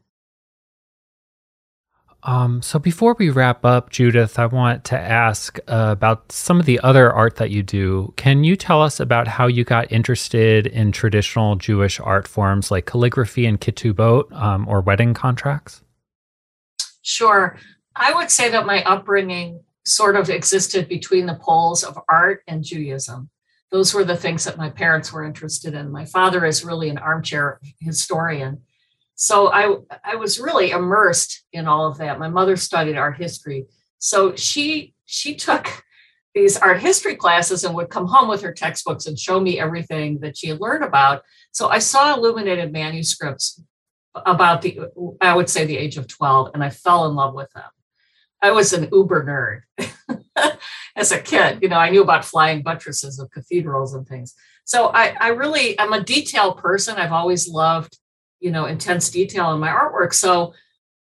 Um, 2.25 2.63
so 2.63 2.79
before 2.79 3.15
we 3.19 3.29
wrap 3.29 3.65
up, 3.67 3.91
Judith, 3.91 4.39
I 4.39 4.47
want 4.47 4.85
to 4.85 4.99
ask 4.99 5.59
uh, 5.69 5.89
about 5.93 6.33
some 6.33 6.59
of 6.59 6.65
the 6.65 6.81
other 6.81 7.13
art 7.13 7.37
that 7.37 7.51
you 7.51 7.63
do. 7.63 8.15
Can 8.17 8.45
you 8.45 8.57
tell 8.57 8.81
us 8.81 8.99
about 8.99 9.29
how 9.29 9.47
you 9.47 9.63
got 9.63 9.93
interested 9.93 10.67
in 10.67 10.91
traditional 10.91 11.57
Jewish 11.57 12.01
art 12.01 12.27
forms 12.27 12.71
like 12.71 12.87
calligraphy 12.87 13.45
and 13.45 13.61
ketubot 13.61 14.33
um, 14.33 14.67
or 14.67 14.81
wedding 14.81 15.13
contracts? 15.13 15.83
Sure. 17.03 17.59
I 17.95 18.15
would 18.15 18.31
say 18.31 18.49
that 18.51 18.65
my 18.65 18.83
upbringing 18.85 19.61
sort 19.85 20.17
of 20.17 20.31
existed 20.31 20.89
between 20.89 21.27
the 21.27 21.35
poles 21.35 21.85
of 21.85 21.99
art 22.09 22.43
and 22.49 22.65
Judaism. 22.65 23.29
Those 23.71 23.93
were 23.93 24.05
the 24.05 24.17
things 24.17 24.45
that 24.45 24.57
my 24.57 24.71
parents 24.71 25.13
were 25.13 25.25
interested 25.25 25.75
in. 25.75 25.93
My 25.93 26.07
father 26.07 26.47
is 26.47 26.65
really 26.65 26.89
an 26.89 26.97
armchair 26.97 27.61
historian 27.81 28.63
so 29.15 29.53
I 29.53 29.77
I 30.05 30.17
was 30.17 30.41
really 30.41 30.71
immersed 30.71 31.45
in 31.53 31.67
all 31.67 31.87
of 31.87 31.99
that. 31.99 32.19
My 32.19 32.29
mother 32.29 32.57
studied 32.57 32.97
art 32.97 33.17
history, 33.17 33.67
so 33.99 34.35
she 34.35 34.95
she 35.05 35.35
took 35.35 35.85
these 36.35 36.57
art 36.57 36.81
history 36.81 37.15
classes 37.15 37.63
and 37.63 37.75
would 37.75 37.91
come 37.91 38.07
home 38.07 38.29
with 38.29 38.43
her 38.43 38.53
textbooks 38.53 39.07
and 39.07 39.19
show 39.19 39.39
me 39.41 39.61
everything 39.61 40.19
that 40.21 40.37
she 40.37 40.49
had 40.49 40.61
learned 40.61 40.83
about. 40.83 41.23
So 41.53 41.69
I 41.69 41.79
saw 41.79 42.15
illuminated 42.15 42.73
manuscripts 42.73 43.63
about 44.15 44.63
the 44.63 44.81
I 45.21 45.35
would 45.35 45.49
say 45.49 45.65
the 45.65 45.79
age 45.79 45.97
of 45.97 46.09
12 46.09 46.51
and 46.55 46.65
I 46.65 46.71
fell 46.71 47.07
in 47.09 47.15
love 47.15 47.35
with 47.35 47.51
them. 47.53 47.71
I 48.43 48.51
was 48.51 48.73
an 48.73 48.89
uber 48.93 49.25
nerd 49.25 49.89
as 50.97 51.13
a 51.13 51.21
kid. 51.21 51.61
You 51.63 51.69
know, 51.69 51.79
I 51.79 51.91
knew 51.91 52.03
about 52.03 52.25
flying 52.25 52.63
buttresses 52.63 53.19
of 53.19 53.31
cathedrals 53.31 53.95
and 53.95 54.07
things. 54.07 54.35
So 54.65 54.89
I, 54.89 55.17
I 55.21 55.29
really 55.29 55.79
I'm 55.79 55.93
a 55.93 56.03
detail 56.03 56.53
person. 56.53 56.97
I've 56.97 57.13
always 57.13 57.49
loved 57.49 57.99
you 58.45 58.51
know 58.51 58.67
intense 58.67 59.11
detail 59.11 59.53
in 59.55 59.61
my 59.61 59.71
artwork. 59.71 60.13
So 60.13 60.53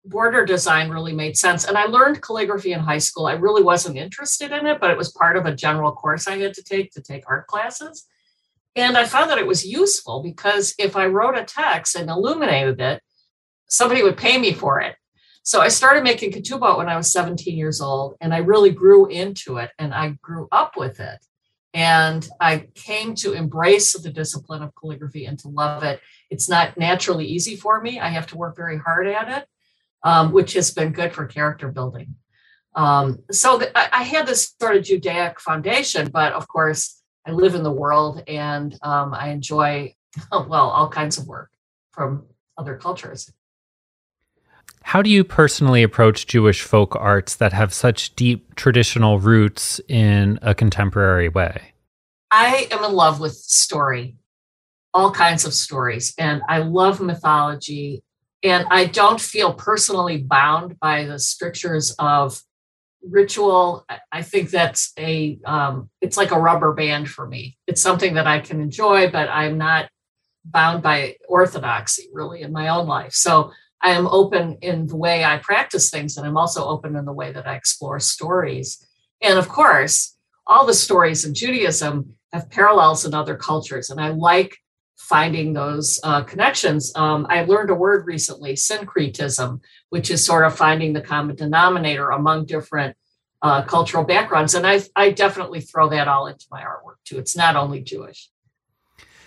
border 0.05 0.45
design 0.45 0.89
really 0.89 1.13
made 1.13 1.37
sense. 1.37 1.65
And 1.65 1.77
i 1.77 1.85
learned 1.85 2.21
calligraphy 2.21 2.71
in 2.71 2.79
high 2.79 3.03
school. 3.07 3.25
I 3.27 3.33
really 3.33 3.63
wasn't 3.63 3.97
interested 3.97 4.51
in 4.51 4.65
it 4.65 4.79
but 4.79 4.91
it 4.91 4.97
was 4.97 5.11
part 5.11 5.35
of 5.37 5.45
a 5.45 5.55
general 5.55 5.91
course 5.91 6.27
i 6.27 6.37
had 6.37 6.53
to 6.55 6.63
take 6.63 6.91
to 6.91 7.01
take 7.01 7.23
art 7.27 7.47
classes. 7.47 8.05
And 8.75 8.97
i 8.97 9.05
found 9.05 9.29
that 9.29 9.37
it 9.43 9.47
was 9.53 9.65
useful 9.81 10.23
because 10.23 10.73
if 10.79 10.95
i 10.95 11.05
wrote 11.05 11.37
a 11.37 11.43
text 11.43 11.95
and 11.95 12.09
illuminated 12.09 12.79
it 12.79 13.01
somebody 13.67 14.03
would 14.03 14.17
pay 14.17 14.37
me 14.37 14.51
for 14.53 14.79
it. 14.87 14.95
So 15.43 15.59
i 15.61 15.69
started 15.79 16.03
making 16.03 16.31
ketubot 16.31 16.77
when 16.77 16.89
i 16.89 16.97
was 16.97 17.11
17 17.11 17.57
years 17.57 17.79
old 17.81 18.15
and 18.21 18.33
i 18.33 18.49
really 18.51 18.71
grew 18.71 19.01
into 19.07 19.57
it 19.57 19.71
and 19.77 19.93
i 19.93 20.05
grew 20.21 20.47
up 20.51 20.71
with 20.77 20.99
it. 20.99 21.19
And 21.73 22.27
I 22.39 22.67
came 22.75 23.15
to 23.15 23.33
embrace 23.33 23.93
the 23.93 24.11
discipline 24.11 24.61
of 24.61 24.75
calligraphy 24.75 25.25
and 25.25 25.39
to 25.39 25.47
love 25.47 25.83
it. 25.83 25.99
It's 26.33 26.49
not 26.49 26.75
naturally 26.79 27.27
easy 27.27 27.55
for 27.55 27.79
me. 27.79 27.99
I 27.99 28.09
have 28.09 28.25
to 28.27 28.37
work 28.37 28.55
very 28.55 28.79
hard 28.79 29.05
at 29.05 29.29
it, 29.29 29.47
um, 30.01 30.31
which 30.31 30.53
has 30.53 30.71
been 30.71 30.91
good 30.91 31.13
for 31.13 31.27
character 31.27 31.71
building. 31.71 32.15
Um, 32.73 33.19
so 33.31 33.59
th- 33.59 33.71
I 33.75 34.01
had 34.01 34.25
this 34.25 34.55
sort 34.59 34.75
of 34.75 34.83
Judaic 34.83 35.39
foundation, 35.39 36.09
but 36.09 36.33
of 36.33 36.47
course, 36.47 36.99
I 37.27 37.31
live 37.33 37.53
in 37.53 37.61
the 37.61 37.71
world 37.71 38.23
and 38.27 38.75
um, 38.81 39.13
I 39.13 39.29
enjoy, 39.29 39.93
well, 40.31 40.71
all 40.71 40.89
kinds 40.89 41.19
of 41.19 41.27
work 41.27 41.51
from 41.91 42.25
other 42.57 42.77
cultures. 42.77 43.31
How 44.81 45.03
do 45.03 45.11
you 45.11 45.23
personally 45.23 45.83
approach 45.83 46.25
Jewish 46.25 46.63
folk 46.63 46.95
arts 46.95 47.35
that 47.35 47.53
have 47.53 47.75
such 47.75 48.15
deep 48.15 48.55
traditional 48.55 49.19
roots 49.19 49.79
in 49.87 50.39
a 50.41 50.55
contemporary 50.55 51.29
way? 51.29 51.73
I 52.31 52.67
am 52.71 52.83
in 52.83 52.93
love 52.93 53.19
with 53.19 53.33
story, 53.33 54.17
all 54.93 55.11
kinds 55.11 55.45
of 55.45 55.53
stories, 55.53 56.13
and 56.17 56.41
I 56.47 56.59
love 56.59 57.01
mythology. 57.01 58.03
And 58.43 58.67
I 58.69 58.85
don't 58.85 59.21
feel 59.21 59.53
personally 59.53 60.17
bound 60.17 60.77
by 60.79 61.05
the 61.05 61.17
strictures 61.17 61.95
of 61.97 62.41
ritual. 63.01 63.85
I 64.11 64.21
think 64.21 64.49
that's 64.49 64.91
a, 64.99 65.39
um, 65.45 65.89
it's 66.01 66.17
like 66.17 66.31
a 66.31 66.39
rubber 66.39 66.73
band 66.73 67.09
for 67.09 67.25
me. 67.25 67.57
It's 67.67 67.81
something 67.81 68.15
that 68.15 68.27
I 68.27 68.39
can 68.39 68.59
enjoy, 68.59 69.09
but 69.09 69.29
I'm 69.29 69.57
not 69.57 69.89
bound 70.45 70.83
by 70.83 71.15
orthodoxy 71.27 72.09
really 72.11 72.41
in 72.41 72.51
my 72.51 72.67
own 72.67 72.85
life. 72.85 73.13
So 73.13 73.51
I 73.81 73.91
am 73.91 74.07
open 74.07 74.57
in 74.61 74.87
the 74.87 74.95
way 74.95 75.23
I 75.23 75.37
practice 75.37 75.89
things, 75.89 76.17
and 76.17 76.25
I'm 76.25 76.37
also 76.37 76.65
open 76.65 76.95
in 76.95 77.05
the 77.05 77.13
way 77.13 77.31
that 77.31 77.47
I 77.47 77.55
explore 77.55 77.99
stories. 77.99 78.85
And 79.21 79.37
of 79.37 79.47
course, 79.49 80.17
all 80.45 80.65
the 80.65 80.73
stories 80.73 81.25
in 81.25 81.33
Judaism 81.33 82.15
have 82.31 82.49
parallels 82.49 83.05
in 83.05 83.13
other 83.13 83.35
cultures, 83.35 83.89
and 83.89 84.01
I 84.01 84.09
like 84.09 84.57
finding 85.03 85.51
those 85.51 85.99
uh, 86.03 86.23
connections. 86.23 86.93
Um, 86.95 87.27
I 87.29 87.43
learned 87.43 87.69
a 87.69 87.75
word 87.75 88.07
recently, 88.07 88.55
syncretism, 88.55 89.59
which 89.89 90.09
is 90.09 90.25
sort 90.25 90.45
of 90.45 90.55
finding 90.55 90.93
the 90.93 91.01
common 91.01 91.35
denominator 91.35 92.09
among 92.09 92.45
different 92.45 92.95
uh, 93.41 93.63
cultural 93.63 94.05
backgrounds. 94.05 94.53
And 94.55 94.65
I, 94.65 94.81
I 94.95 95.11
definitely 95.11 95.59
throw 95.59 95.89
that 95.89 96.07
all 96.07 96.27
into 96.27 96.45
my 96.49 96.61
artwork 96.61 96.95
too. 97.03 97.19
It's 97.19 97.35
not 97.35 97.57
only 97.57 97.81
Jewish. 97.81 98.29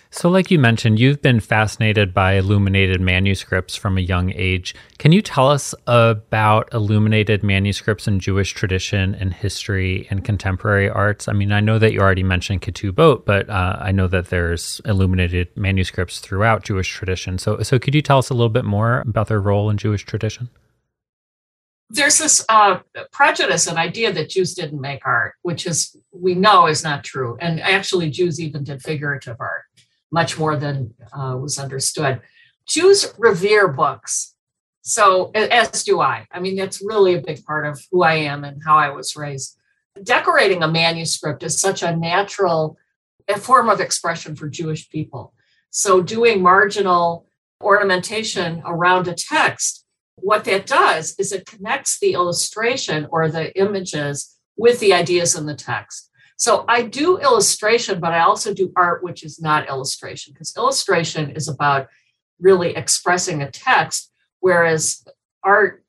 So, 0.09 0.29
like 0.29 0.49
you 0.49 0.57
mentioned, 0.57 0.99
you've 0.99 1.21
been 1.21 1.41
fascinated 1.41 2.13
by 2.13 2.33
illuminated 2.33 3.01
manuscripts 3.01 3.75
from 3.75 3.97
a 3.97 4.01
young 4.01 4.31
age. 4.33 4.73
Can 4.99 5.11
you 5.11 5.21
tell 5.21 5.49
us 5.49 5.75
about 5.85 6.73
illuminated 6.73 7.43
manuscripts 7.43 8.07
in 8.07 8.19
Jewish 8.19 8.53
tradition 8.53 9.15
and 9.15 9.33
history 9.33 10.07
and 10.09 10.23
contemporary 10.23 10.89
arts? 10.89 11.27
I 11.27 11.33
mean, 11.33 11.51
I 11.51 11.59
know 11.59 11.77
that 11.79 11.91
you 11.91 11.99
already 11.99 12.23
mentioned 12.23 12.61
Ketubot, 12.61 13.25
but 13.25 13.49
uh, 13.49 13.77
I 13.81 13.91
know 13.91 14.07
that 14.07 14.29
there's 14.29 14.79
illuminated 14.85 15.49
manuscripts 15.57 16.19
throughout 16.19 16.63
Jewish 16.63 16.89
tradition. 16.89 17.37
So, 17.37 17.61
so 17.61 17.77
could 17.77 17.93
you 17.93 18.01
tell 18.01 18.19
us 18.19 18.29
a 18.29 18.33
little 18.33 18.49
bit 18.49 18.65
more 18.65 19.01
about 19.01 19.27
their 19.27 19.41
role 19.41 19.69
in 19.69 19.77
Jewish 19.77 20.05
tradition? 20.05 20.49
There's 21.89 22.17
this 22.17 22.45
uh, 22.49 22.79
prejudice 23.13 23.67
and 23.67 23.77
idea 23.77 24.11
that 24.11 24.29
Jews 24.29 24.53
didn't 24.53 24.81
make 24.81 25.05
art, 25.05 25.35
which 25.41 25.65
is 25.65 25.95
we 26.11 26.35
know 26.35 26.67
is 26.67 26.83
not 26.83 27.05
true. 27.05 27.37
And 27.39 27.61
actually, 27.61 28.09
Jews 28.09 28.41
even 28.41 28.65
did 28.65 28.81
figurative 28.81 29.37
art 29.39 29.63
much 30.11 30.37
more 30.37 30.55
than 30.55 30.93
uh, 31.13 31.37
was 31.39 31.59
understood. 31.59 32.21
Jews 32.67 33.13
revere 33.17 33.67
books. 33.67 34.33
So, 34.81 35.31
as 35.31 35.83
do 35.83 35.99
I. 35.99 36.27
I 36.31 36.39
mean, 36.39 36.55
that's 36.55 36.81
really 36.81 37.15
a 37.15 37.21
big 37.21 37.43
part 37.43 37.65
of 37.65 37.81
who 37.91 38.03
I 38.03 38.13
am 38.13 38.43
and 38.43 38.61
how 38.65 38.77
I 38.77 38.89
was 38.89 39.17
raised. 39.17 39.57
Decorating 40.01 40.63
a 40.63 40.67
manuscript 40.67 41.43
is 41.43 41.59
such 41.59 41.83
a 41.83 41.95
natural 41.95 42.77
form 43.37 43.69
of 43.69 43.81
expression 43.81 44.35
for 44.35 44.47
Jewish 44.47 44.89
people. 44.89 45.33
So, 45.71 46.01
doing 46.01 46.41
marginal 46.41 47.27
ornamentation 47.61 48.61
around 48.65 49.07
a 49.07 49.13
text, 49.13 49.85
what 50.15 50.45
that 50.45 50.65
does 50.65 51.15
is 51.19 51.31
it 51.31 51.45
connects 51.45 51.99
the 51.99 52.13
illustration 52.13 53.07
or 53.11 53.29
the 53.29 53.57
images 53.59 54.37
with 54.55 54.79
the 54.79 54.93
ideas 54.93 55.35
in 55.35 55.45
the 55.45 55.55
text. 55.55 56.06
So 56.37 56.65
I 56.67 56.83
do 56.83 57.17
illustration, 57.17 57.99
but 57.99 58.13
I 58.13 58.19
also 58.19 58.53
do 58.53 58.71
art, 58.75 59.03
which 59.03 59.23
is 59.23 59.41
not 59.41 59.67
illustration, 59.67 60.33
because 60.33 60.55
illustration 60.55 61.31
is 61.31 61.47
about 61.47 61.87
really 62.39 62.75
expressing 62.75 63.41
a 63.41 63.49
text, 63.49 64.11
whereas 64.39 65.03
art, 65.43 65.83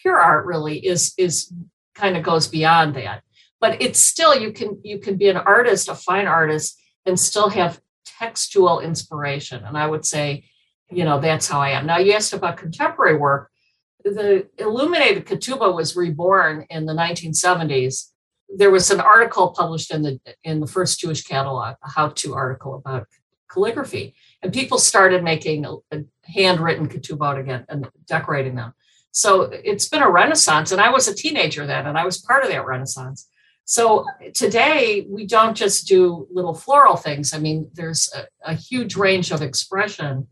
pure 0.00 0.18
art, 0.18 0.46
really 0.46 0.78
is 0.78 1.12
is 1.18 1.52
kind 1.96 2.16
of 2.16 2.22
goes 2.22 2.46
beyond 2.46 2.94
that. 2.94 3.24
But 3.60 3.82
it's 3.82 4.00
still 4.00 4.32
you 4.32 4.52
can 4.52 4.80
you 4.84 5.00
can 5.00 5.16
be 5.16 5.28
an 5.28 5.36
artist, 5.36 5.88
a 5.88 5.96
fine 5.96 6.28
artist, 6.28 6.80
and 7.04 7.18
still 7.18 7.48
have 7.48 7.80
textual 8.04 8.78
inspiration. 8.78 9.64
And 9.64 9.76
I 9.76 9.88
would 9.88 10.06
say, 10.06 10.44
you 10.88 11.04
know, 11.04 11.18
that's 11.18 11.48
how 11.48 11.60
I 11.60 11.70
am. 11.70 11.84
Now 11.84 11.98
you 11.98 12.12
asked 12.12 12.32
about 12.32 12.58
contemporary 12.58 13.16
work. 13.16 13.50
The 14.04 14.46
illuminated 14.58 15.26
ketubah 15.26 15.74
was 15.74 15.96
reborn 15.96 16.64
in 16.70 16.86
the 16.86 16.92
1970s 16.92 18.12
there 18.48 18.70
was 18.70 18.90
an 18.90 19.00
article 19.00 19.50
published 19.50 19.92
in 19.92 20.02
the 20.02 20.20
in 20.44 20.60
the 20.60 20.66
first 20.66 21.00
Jewish 21.00 21.22
catalog, 21.24 21.76
a 21.82 21.90
how-to 21.90 22.34
article 22.34 22.74
about 22.74 23.06
calligraphy, 23.50 24.14
and 24.42 24.52
people 24.52 24.78
started 24.78 25.22
making 25.22 25.64
a, 25.64 25.74
a 25.92 26.04
handwritten 26.24 26.88
ketubot 26.88 27.38
again 27.38 27.64
and 27.68 27.88
decorating 28.06 28.56
them. 28.56 28.72
So 29.12 29.42
it's 29.42 29.88
been 29.88 30.02
a 30.02 30.10
renaissance, 30.10 30.72
and 30.72 30.80
I 30.80 30.90
was 30.90 31.08
a 31.08 31.14
teenager 31.14 31.66
then, 31.66 31.86
and 31.86 31.96
I 31.96 32.04
was 32.04 32.18
part 32.18 32.44
of 32.44 32.50
that 32.50 32.66
renaissance. 32.66 33.28
So 33.64 34.06
today 34.34 35.06
we 35.08 35.26
don't 35.26 35.56
just 35.56 35.88
do 35.88 36.28
little 36.30 36.54
floral 36.54 36.96
things. 36.96 37.34
I 37.34 37.38
mean, 37.38 37.68
there's 37.74 38.12
a, 38.14 38.52
a 38.52 38.54
huge 38.54 38.94
range 38.94 39.32
of 39.32 39.42
expression 39.42 40.28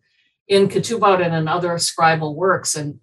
in 0.47 0.69
ketubot 0.69 1.25
and 1.25 1.35
in 1.35 1.49
other 1.49 1.71
scribal 1.71 2.35
works, 2.35 2.77
and 2.77 3.01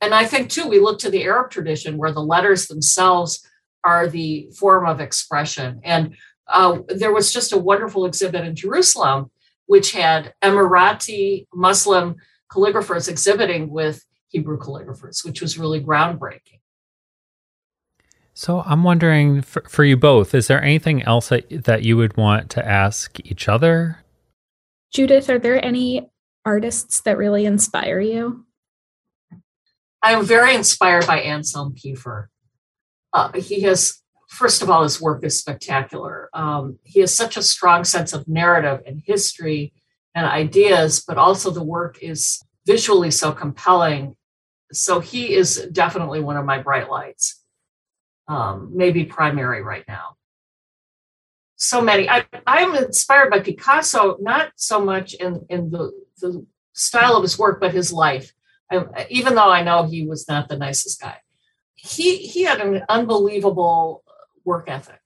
and 0.00 0.12
I 0.14 0.24
think 0.24 0.50
too 0.50 0.68
we 0.68 0.80
look 0.80 0.98
to 1.00 1.10
the 1.10 1.22
Arab 1.24 1.50
tradition 1.50 1.96
where 1.96 2.12
the 2.12 2.20
letters 2.20 2.66
themselves 2.66 3.46
are 3.84 4.08
the 4.08 4.50
form 4.56 4.86
of 4.86 5.00
expression. 5.00 5.80
And 5.84 6.16
uh, 6.48 6.78
there 6.88 7.12
was 7.12 7.32
just 7.32 7.52
a 7.52 7.58
wonderful 7.58 8.04
exhibit 8.04 8.44
in 8.44 8.54
Jerusalem, 8.54 9.30
which 9.66 9.92
had 9.92 10.34
Emirati 10.42 11.46
Muslim 11.54 12.16
calligraphers 12.50 13.08
exhibiting 13.08 13.70
with 13.70 14.04
Hebrew 14.28 14.58
calligraphers, 14.58 15.24
which 15.24 15.40
was 15.40 15.58
really 15.58 15.82
groundbreaking. 15.82 16.60
So 18.34 18.62
I'm 18.62 18.82
wondering 18.82 19.42
for, 19.42 19.62
for 19.68 19.84
you 19.84 19.96
both, 19.96 20.34
is 20.34 20.46
there 20.46 20.62
anything 20.62 21.02
else 21.02 21.28
that, 21.28 21.64
that 21.64 21.82
you 21.82 21.96
would 21.96 22.16
want 22.16 22.50
to 22.50 22.66
ask 22.66 23.18
each 23.24 23.48
other? 23.48 23.98
Judith, 24.92 25.28
are 25.28 25.38
there 25.38 25.62
any 25.62 26.10
artists 26.44 27.00
that 27.02 27.18
really 27.18 27.44
inspire 27.44 28.00
you? 28.00 28.44
I'm 30.02 30.24
very 30.24 30.54
inspired 30.54 31.06
by 31.06 31.20
Anselm 31.20 31.74
Kiefer 31.74 32.26
uh, 33.12 33.32
he 33.32 33.62
has 33.62 34.02
first 34.28 34.62
of 34.62 34.70
all 34.70 34.82
his 34.82 35.00
work 35.00 35.22
is 35.24 35.38
spectacular. 35.38 36.30
Um, 36.32 36.78
he 36.84 37.00
has 37.00 37.14
such 37.14 37.36
a 37.36 37.42
strong 37.42 37.84
sense 37.84 38.12
of 38.12 38.26
narrative 38.26 38.80
and 38.86 39.02
history 39.04 39.74
and 40.14 40.26
ideas 40.26 41.04
but 41.06 41.18
also 41.18 41.50
the 41.50 41.62
work 41.62 41.98
is 42.02 42.42
visually 42.66 43.10
so 43.10 43.32
compelling. 43.32 44.16
So 44.72 45.00
he 45.00 45.34
is 45.34 45.68
definitely 45.72 46.20
one 46.20 46.36
of 46.36 46.46
my 46.46 46.58
bright 46.58 46.90
lights 46.90 47.42
um, 48.28 48.70
maybe 48.74 49.04
primary 49.04 49.62
right 49.62 49.84
now. 49.86 50.16
So 51.56 51.80
many 51.80 52.08
I, 52.08 52.24
i'm 52.46 52.74
inspired 52.74 53.30
by 53.30 53.38
picasso 53.40 54.16
not 54.20 54.50
so 54.56 54.84
much 54.84 55.14
in, 55.14 55.46
in 55.48 55.70
the, 55.70 55.92
the 56.20 56.44
style 56.72 57.16
of 57.16 57.22
his 57.22 57.38
work 57.38 57.60
but 57.60 57.72
his 57.72 57.92
life. 57.92 58.32
I, 58.70 59.06
even 59.10 59.34
though 59.34 59.50
i 59.50 59.62
know 59.62 59.84
he 59.84 60.06
was 60.06 60.26
not 60.28 60.48
the 60.48 60.56
nicest 60.56 61.00
guy 61.00 61.18
he 61.82 62.18
he 62.18 62.44
had 62.44 62.60
an 62.60 62.84
unbelievable 62.88 64.04
work 64.44 64.68
ethic. 64.68 65.00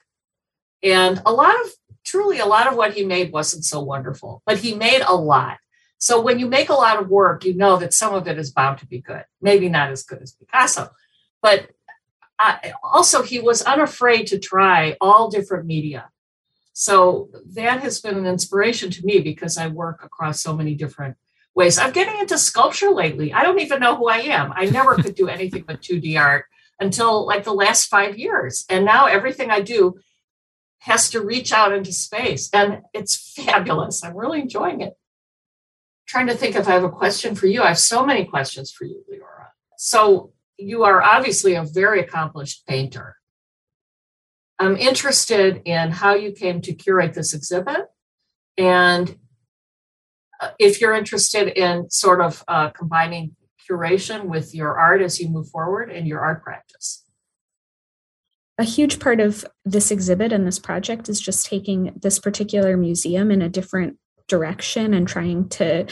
And 0.82 1.20
a 1.24 1.32
lot 1.32 1.54
of 1.54 1.70
truly 2.04 2.38
a 2.38 2.46
lot 2.46 2.66
of 2.66 2.76
what 2.76 2.92
he 2.92 3.04
made 3.04 3.32
wasn't 3.32 3.64
so 3.64 3.80
wonderful 3.80 4.42
but 4.46 4.58
he 4.58 4.74
made 4.74 5.02
a 5.06 5.16
lot. 5.16 5.58
So 5.98 6.20
when 6.20 6.38
you 6.38 6.46
make 6.46 6.68
a 6.68 6.74
lot 6.74 7.00
of 7.00 7.08
work 7.08 7.44
you 7.44 7.54
know 7.54 7.78
that 7.78 7.94
some 7.94 8.14
of 8.14 8.28
it 8.28 8.38
is 8.38 8.52
bound 8.52 8.78
to 8.78 8.86
be 8.86 9.00
good 9.00 9.24
maybe 9.40 9.68
not 9.68 9.90
as 9.90 10.02
good 10.02 10.20
as 10.20 10.32
picasso. 10.32 10.90
But 11.42 11.70
I, 12.38 12.72
also 12.84 13.22
he 13.22 13.40
was 13.40 13.62
unafraid 13.62 14.26
to 14.28 14.38
try 14.38 14.96
all 15.00 15.30
different 15.30 15.64
media. 15.64 16.10
So 16.74 17.30
that 17.54 17.80
has 17.80 18.02
been 18.02 18.18
an 18.18 18.26
inspiration 18.26 18.90
to 18.90 19.06
me 19.06 19.20
because 19.20 19.56
i 19.56 19.66
work 19.68 20.04
across 20.04 20.42
so 20.42 20.54
many 20.54 20.74
different 20.74 21.16
ways. 21.54 21.78
I'm 21.78 21.92
getting 21.92 22.20
into 22.20 22.36
sculpture 22.36 22.90
lately. 22.90 23.32
I 23.32 23.42
don't 23.42 23.60
even 23.60 23.80
know 23.80 23.96
who 23.96 24.08
i 24.08 24.18
am. 24.18 24.52
I 24.54 24.66
never 24.66 24.94
could 24.96 25.14
do 25.14 25.28
anything 25.28 25.64
but 25.66 25.80
2d 25.80 26.20
art 26.20 26.44
until 26.78 27.26
like 27.26 27.44
the 27.44 27.54
last 27.54 27.86
five 27.86 28.18
years. 28.18 28.64
And 28.68 28.84
now 28.84 29.06
everything 29.06 29.50
I 29.50 29.60
do 29.60 29.96
has 30.80 31.10
to 31.10 31.24
reach 31.24 31.52
out 31.52 31.72
into 31.72 31.92
space. 31.92 32.50
And 32.52 32.82
it's 32.92 33.32
fabulous. 33.32 34.04
I'm 34.04 34.16
really 34.16 34.40
enjoying 34.40 34.80
it. 34.80 34.94
trying 36.06 36.28
to 36.28 36.34
think 36.34 36.54
if 36.54 36.68
I 36.68 36.72
have 36.72 36.84
a 36.84 36.88
question 36.88 37.34
for 37.34 37.46
you. 37.46 37.62
I 37.62 37.68
have 37.68 37.78
so 37.78 38.06
many 38.06 38.24
questions 38.24 38.70
for 38.70 38.84
you, 38.84 39.02
Liora. 39.10 39.48
So 39.76 40.32
you 40.56 40.84
are 40.84 41.02
obviously 41.02 41.54
a 41.54 41.64
very 41.64 42.00
accomplished 42.00 42.66
painter. 42.66 43.16
I'm 44.58 44.76
interested 44.76 45.62
in 45.64 45.90
how 45.90 46.14
you 46.14 46.32
came 46.32 46.60
to 46.62 46.72
curate 46.72 47.14
this 47.14 47.34
exhibit 47.34 47.86
and 48.56 49.18
uh, 50.40 50.50
if 50.58 50.80
you're 50.80 50.94
interested 50.94 51.48
in 51.48 51.90
sort 51.90 52.20
of 52.20 52.44
uh, 52.48 52.70
combining 52.70 53.36
curation 53.68 54.24
with 54.26 54.54
your 54.54 54.78
art 54.78 55.02
as 55.02 55.20
you 55.20 55.28
move 55.28 55.48
forward 55.48 55.90
in 55.90 56.06
your 56.06 56.20
art 56.20 56.42
practice? 56.42 57.04
A 58.58 58.64
huge 58.64 59.00
part 59.00 59.20
of 59.20 59.44
this 59.64 59.90
exhibit 59.90 60.32
and 60.32 60.46
this 60.46 60.58
project 60.58 61.08
is 61.08 61.20
just 61.20 61.46
taking 61.46 61.92
this 62.00 62.18
particular 62.18 62.76
museum 62.76 63.30
in 63.30 63.42
a 63.42 63.48
different 63.48 63.98
direction 64.28 64.94
and 64.94 65.06
trying 65.06 65.48
to 65.50 65.86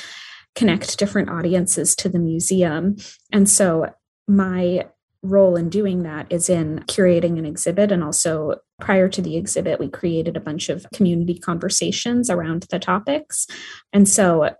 connect 0.54 0.98
different 0.98 1.28
audiences 1.28 1.94
to 1.96 2.08
the 2.08 2.18
museum. 2.18 2.96
And 3.32 3.48
so 3.48 3.92
my 4.26 4.86
role 5.24 5.56
in 5.56 5.68
doing 5.68 6.02
that 6.02 6.26
is 6.30 6.48
in 6.48 6.80
curating 6.80 7.38
an 7.38 7.46
exhibit 7.46 7.90
and 7.90 8.04
also 8.04 8.56
prior 8.80 9.08
to 9.08 9.22
the 9.22 9.36
exhibit 9.36 9.80
we 9.80 9.88
created 9.88 10.36
a 10.36 10.40
bunch 10.40 10.68
of 10.68 10.86
community 10.92 11.38
conversations 11.38 12.28
around 12.28 12.66
the 12.70 12.78
topics 12.78 13.46
and 13.94 14.06
so 14.06 14.50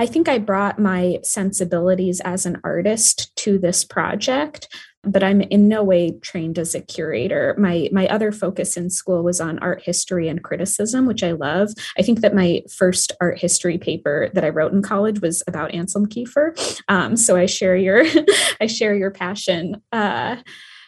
I 0.00 0.06
think 0.06 0.30
I 0.30 0.38
brought 0.38 0.78
my 0.78 1.18
sensibilities 1.22 2.20
as 2.20 2.46
an 2.46 2.58
artist 2.64 3.36
to 3.36 3.58
this 3.58 3.84
project, 3.84 4.74
but 5.02 5.22
I'm 5.22 5.42
in 5.42 5.68
no 5.68 5.84
way 5.84 6.12
trained 6.22 6.58
as 6.58 6.74
a 6.74 6.80
curator. 6.80 7.54
My 7.58 7.90
my 7.92 8.08
other 8.08 8.32
focus 8.32 8.78
in 8.78 8.88
school 8.88 9.22
was 9.22 9.42
on 9.42 9.58
art 9.58 9.82
history 9.82 10.26
and 10.26 10.42
criticism, 10.42 11.04
which 11.04 11.22
I 11.22 11.32
love. 11.32 11.74
I 11.98 12.02
think 12.02 12.22
that 12.22 12.34
my 12.34 12.62
first 12.74 13.12
art 13.20 13.38
history 13.38 13.76
paper 13.76 14.30
that 14.32 14.42
I 14.42 14.48
wrote 14.48 14.72
in 14.72 14.80
college 14.80 15.20
was 15.20 15.42
about 15.46 15.74
Anselm 15.74 16.06
Kiefer. 16.06 16.56
Um, 16.88 17.14
so 17.14 17.36
I 17.36 17.44
share 17.44 17.76
your 17.76 18.02
I 18.62 18.68
share 18.68 18.94
your 18.94 19.10
passion 19.10 19.82
uh, 19.92 20.36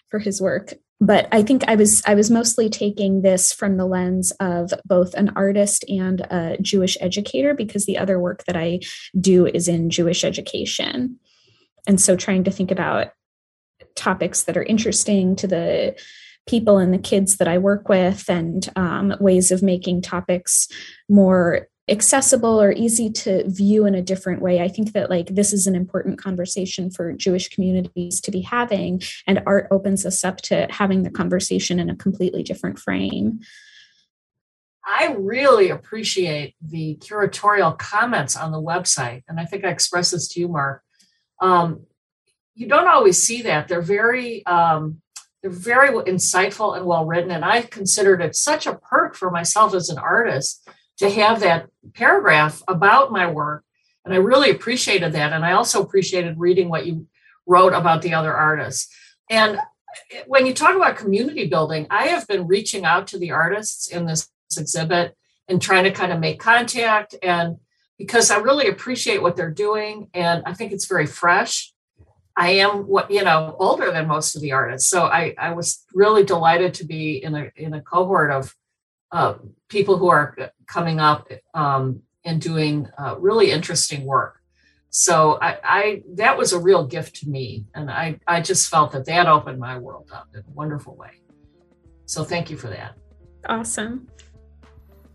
for 0.08 0.20
his 0.20 0.40
work 0.40 0.72
but 1.02 1.28
i 1.32 1.42
think 1.42 1.62
i 1.68 1.74
was 1.74 2.00
i 2.06 2.14
was 2.14 2.30
mostly 2.30 2.70
taking 2.70 3.20
this 3.20 3.52
from 3.52 3.76
the 3.76 3.84
lens 3.84 4.30
of 4.40 4.72
both 4.86 5.12
an 5.14 5.30
artist 5.36 5.84
and 5.88 6.20
a 6.30 6.56
jewish 6.62 6.96
educator 7.00 7.52
because 7.52 7.84
the 7.84 7.98
other 7.98 8.18
work 8.18 8.44
that 8.44 8.56
i 8.56 8.78
do 9.20 9.46
is 9.46 9.68
in 9.68 9.90
jewish 9.90 10.24
education. 10.24 11.18
And 11.86 12.00
so 12.00 12.16
trying 12.16 12.44
to 12.44 12.50
think 12.50 12.70
about 12.70 13.08
topics 13.96 14.44
that 14.44 14.56
are 14.56 14.62
interesting 14.62 15.34
to 15.36 15.46
the 15.48 15.98
people 16.48 16.78
and 16.78 16.94
the 16.94 16.98
kids 16.98 17.36
that 17.36 17.48
i 17.48 17.58
work 17.58 17.88
with 17.88 18.28
and 18.28 18.68
um, 18.76 19.14
ways 19.20 19.50
of 19.50 19.62
making 19.62 20.02
topics 20.02 20.68
more 21.08 21.66
accessible 21.88 22.60
or 22.62 22.72
easy 22.72 23.10
to 23.10 23.48
view 23.48 23.86
in 23.86 23.94
a 23.94 24.02
different 24.02 24.40
way. 24.40 24.60
I 24.60 24.68
think 24.68 24.92
that 24.92 25.10
like 25.10 25.28
this 25.28 25.52
is 25.52 25.66
an 25.66 25.74
important 25.74 26.18
conversation 26.18 26.90
for 26.90 27.12
jewish 27.12 27.48
communities 27.48 28.20
to 28.20 28.30
be 28.30 28.40
having 28.40 29.02
and 29.26 29.42
art 29.46 29.66
opens 29.70 30.06
us 30.06 30.22
up 30.22 30.40
to 30.42 30.68
having 30.70 31.02
the 31.02 31.10
conversation 31.10 31.80
in 31.80 31.90
a 31.90 31.96
completely 31.96 32.44
different 32.44 32.78
frame. 32.78 33.40
I 34.84 35.14
really 35.18 35.70
appreciate 35.70 36.54
the 36.60 36.98
curatorial 37.00 37.76
comments 37.78 38.36
on 38.36 38.52
the 38.52 38.62
website 38.62 39.22
and 39.28 39.40
i 39.40 39.44
think 39.44 39.64
i 39.64 39.68
expressed 39.68 40.12
this 40.12 40.28
to 40.28 40.40
you 40.40 40.48
mark. 40.48 40.82
Um, 41.40 41.86
you 42.54 42.68
don't 42.68 42.86
always 42.86 43.18
see 43.18 43.42
that. 43.42 43.66
They're 43.66 43.80
very 43.80 44.46
um, 44.46 45.00
they're 45.42 45.50
very 45.50 45.90
insightful 46.04 46.76
and 46.76 46.86
well 46.86 47.04
written 47.04 47.32
and 47.32 47.44
i 47.44 47.62
considered 47.62 48.20
it 48.20 48.36
such 48.36 48.64
a 48.66 48.76
perk 48.76 49.16
for 49.16 49.28
myself 49.28 49.74
as 49.74 49.88
an 49.88 49.98
artist 49.98 50.68
to 50.98 51.10
have 51.10 51.40
that 51.40 51.68
paragraph 51.94 52.62
about 52.68 53.12
my 53.12 53.30
work. 53.30 53.64
And 54.04 54.12
I 54.12 54.18
really 54.18 54.50
appreciated 54.50 55.12
that. 55.12 55.32
And 55.32 55.44
I 55.44 55.52
also 55.52 55.82
appreciated 55.82 56.38
reading 56.38 56.68
what 56.68 56.86
you 56.86 57.06
wrote 57.46 57.72
about 57.72 58.02
the 58.02 58.14
other 58.14 58.32
artists. 58.32 58.88
And 59.30 59.58
eh, 60.10 60.22
when 60.26 60.46
you 60.46 60.54
talk 60.54 60.74
about 60.74 60.96
community 60.96 61.46
building, 61.46 61.86
I 61.90 62.06
have 62.08 62.26
been 62.26 62.46
reaching 62.46 62.84
out 62.84 63.06
to 63.08 63.18
the 63.18 63.30
artists 63.30 63.88
in 63.88 64.06
this 64.06 64.28
exhibit 64.56 65.16
and 65.48 65.60
trying 65.60 65.84
to 65.84 65.90
kind 65.90 66.12
of 66.12 66.20
make 66.20 66.40
contact. 66.40 67.14
And 67.22 67.58
because 67.98 68.30
I 68.30 68.38
really 68.38 68.68
appreciate 68.68 69.22
what 69.22 69.36
they're 69.36 69.50
doing, 69.50 70.08
and 70.14 70.42
I 70.46 70.54
think 70.54 70.72
it's 70.72 70.86
very 70.86 71.06
fresh. 71.06 71.72
I 72.36 72.50
am 72.52 72.88
what 72.88 73.10
you 73.10 73.22
know 73.22 73.54
older 73.58 73.92
than 73.92 74.08
most 74.08 74.34
of 74.34 74.42
the 74.42 74.52
artists, 74.52 74.88
so 74.88 75.04
I 75.04 75.34
I 75.38 75.52
was 75.52 75.84
really 75.94 76.24
delighted 76.24 76.74
to 76.74 76.86
be 76.86 77.22
in 77.22 77.34
a 77.34 77.50
in 77.54 77.74
a 77.74 77.82
cohort 77.82 78.30
of 78.30 78.56
uh, 79.12 79.34
people 79.68 79.98
who 79.98 80.08
are 80.08 80.36
coming 80.66 80.98
up 80.98 81.28
um, 81.54 82.02
and 82.24 82.40
doing 82.40 82.88
uh, 82.98 83.16
really 83.18 83.50
interesting 83.50 84.04
work. 84.04 84.40
So 84.90 85.38
I, 85.40 85.58
I 85.64 86.02
that 86.14 86.36
was 86.36 86.52
a 86.52 86.58
real 86.58 86.86
gift 86.86 87.16
to 87.16 87.28
me, 87.28 87.64
and 87.74 87.90
I 87.90 88.18
I 88.26 88.40
just 88.42 88.68
felt 88.68 88.92
that 88.92 89.06
that 89.06 89.26
opened 89.26 89.58
my 89.58 89.78
world 89.78 90.10
up 90.12 90.28
in 90.34 90.40
a 90.40 90.50
wonderful 90.52 90.96
way. 90.96 91.12
So 92.04 92.24
thank 92.24 92.50
you 92.50 92.58
for 92.58 92.68
that. 92.68 92.94
Awesome. 93.48 94.08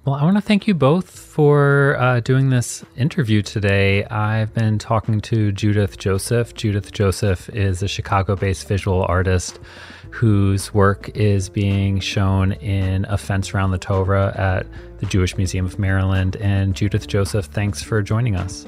Well, 0.07 0.15
I 0.15 0.23
want 0.23 0.37
to 0.37 0.41
thank 0.41 0.67
you 0.67 0.73
both 0.73 1.09
for 1.09 1.97
uh, 1.99 2.21
doing 2.21 2.49
this 2.49 2.81
interview 2.95 3.41
today. 3.41 4.05
I've 4.05 4.53
been 4.53 4.79
talking 4.79 5.19
to 5.19 5.51
Judith 5.51 5.97
Joseph. 5.97 6.53
Judith 6.53 6.93
Joseph 6.93 7.49
is 7.49 7.83
a 7.83 7.89
Chicago 7.89 8.37
based 8.37 8.69
visual 8.69 9.05
artist 9.09 9.59
whose 10.11 10.73
work 10.73 11.09
is 11.09 11.49
being 11.49 11.99
shown 11.99 12.53
in 12.53 13.03
A 13.09 13.17
Fence 13.17 13.53
Around 13.53 13.71
the 13.71 13.79
Torah 13.79 14.33
at 14.37 14.65
the 14.99 15.07
Jewish 15.07 15.35
Museum 15.35 15.65
of 15.65 15.77
Maryland. 15.77 16.37
And 16.37 16.73
Judith 16.73 17.07
Joseph, 17.07 17.47
thanks 17.47 17.83
for 17.83 18.01
joining 18.01 18.37
us. 18.37 18.65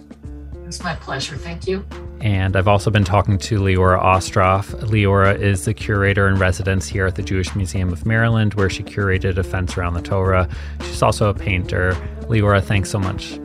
It's 0.66 0.84
my 0.84 0.96
pleasure. 0.96 1.38
Thank 1.38 1.70
you. 1.70 1.86
And 2.22 2.56
I've 2.56 2.68
also 2.68 2.92
been 2.92 3.06
talking 3.06 3.38
to 3.38 3.60
Liora 3.60 4.02
Ostroff. 4.02 4.72
Liora 4.82 5.40
is 5.40 5.66
the 5.66 5.74
curator 5.74 6.28
in 6.28 6.36
residence 6.36 6.88
here 6.88 7.06
at 7.06 7.16
the 7.16 7.24
Jewish 7.24 7.56
Museum 7.56 7.94
of 7.94 8.06
Maryland, 8.06 8.56
where 8.56 8.70
she 8.70 8.84
curated 8.84 9.38
A 9.38 9.44
Fence 9.44 9.78
Around 9.78 9.94
the 9.94 10.02
Torah. 10.02 10.50
She's 10.82 11.02
also 11.02 11.30
a 11.30 11.34
painter. 11.34 11.94
Liora, 12.24 12.62
thanks 12.62 12.90
so 12.90 13.00
much. 13.00 13.40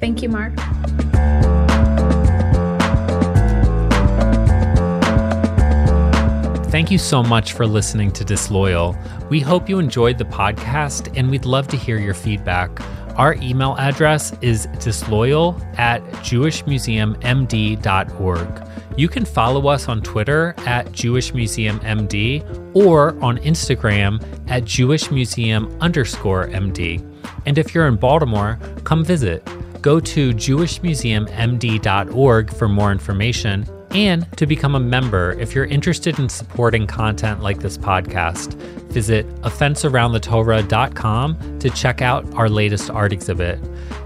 Thank 0.00 0.22
you, 0.22 0.28
Mark. 0.30 0.54
Thank 6.72 6.90
you 6.90 6.96
so 6.96 7.22
much 7.22 7.52
for 7.52 7.66
listening 7.66 8.12
to 8.12 8.24
Disloyal. 8.24 8.96
We 9.28 9.40
hope 9.40 9.68
you 9.68 9.78
enjoyed 9.78 10.16
the 10.16 10.24
podcast 10.24 11.14
and 11.18 11.30
we'd 11.30 11.44
love 11.44 11.68
to 11.68 11.76
hear 11.76 11.98
your 11.98 12.14
feedback. 12.14 12.70
Our 13.16 13.36
email 13.36 13.76
address 13.78 14.36
is 14.40 14.66
disloyal 14.78 15.60
at 15.76 16.02
jewishmuseummd.org. 16.24 18.68
You 18.96 19.08
can 19.08 19.24
follow 19.24 19.68
us 19.68 19.88
on 19.88 20.02
Twitter 20.02 20.54
at 20.58 20.92
jewishmuseummd 20.92 22.74
or 22.74 23.18
on 23.22 23.38
Instagram 23.38 24.22
at 24.48 24.64
jewishmuseum 24.64 25.80
underscore 25.80 26.48
md. 26.48 27.08
And 27.46 27.56
if 27.58 27.74
you're 27.74 27.88
in 27.88 27.96
Baltimore, 27.96 28.58
come 28.84 29.04
visit. 29.04 29.44
Go 29.82 30.00
to 30.00 30.32
jewishmuseummd.org 30.32 32.54
for 32.54 32.68
more 32.68 32.92
information 32.92 33.66
and 33.90 34.30
to 34.38 34.46
become 34.46 34.74
a 34.74 34.80
member 34.80 35.32
if 35.32 35.54
you're 35.54 35.66
interested 35.66 36.18
in 36.18 36.26
supporting 36.28 36.86
content 36.86 37.42
like 37.42 37.58
this 37.58 37.76
podcast. 37.76 38.58
Visit 38.92 39.26
afencearoundthetorah.com 39.40 41.58
to 41.60 41.70
check 41.70 42.02
out 42.02 42.34
our 42.34 42.50
latest 42.50 42.90
art 42.90 43.12
exhibit. 43.12 43.58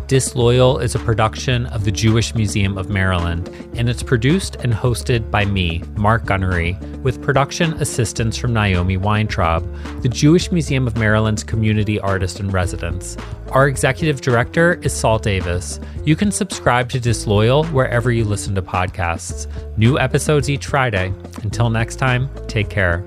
Disloyal 0.07 0.79
is 0.79 0.95
a 0.95 1.01
production 1.01 1.67
of 1.67 1.85
the 1.85 1.91
Jewish 1.91 2.33
Museum 2.37 2.79
of 2.79 2.89
Maryland, 2.89 3.49
and 3.75 3.89
it's 3.89 4.05
produced 4.05 4.55
and 4.57 4.73
hosted 4.73 5.33
by 5.33 5.45
me, 5.45 5.83
Mark 5.97 6.25
Gunnery, 6.25 6.79
with 7.03 7.21
production 7.21 7.73
assistance 7.83 8.37
from 8.37 8.53
Naomi 8.53 8.97
Weintraub, 8.97 9.67
the 10.03 10.09
Jewish 10.09 10.53
Museum 10.53 10.87
of 10.87 10.97
Maryland's 10.97 11.43
community 11.43 11.99
artist 11.99 12.39
in 12.39 12.51
residence. 12.51 13.17
Our 13.51 13.67
executive 13.67 14.21
director 14.21 14.75
is 14.83 14.93
Sol 14.93 15.19
Davis. 15.19 15.81
You 16.05 16.15
can 16.15 16.31
subscribe 16.31 16.89
to 16.91 17.01
Disloyal 17.01 17.65
wherever 17.67 18.13
you 18.13 18.25
listen 18.25 18.55
to 18.55 18.63
podcasts. 18.63 19.49
New 19.77 19.99
episodes 19.99 20.49
each 20.49 20.67
Friday. 20.67 21.13
Until 21.43 21.71
next 21.71 21.97
time, 21.97 22.31
take 22.47 22.71
care. 22.71 23.05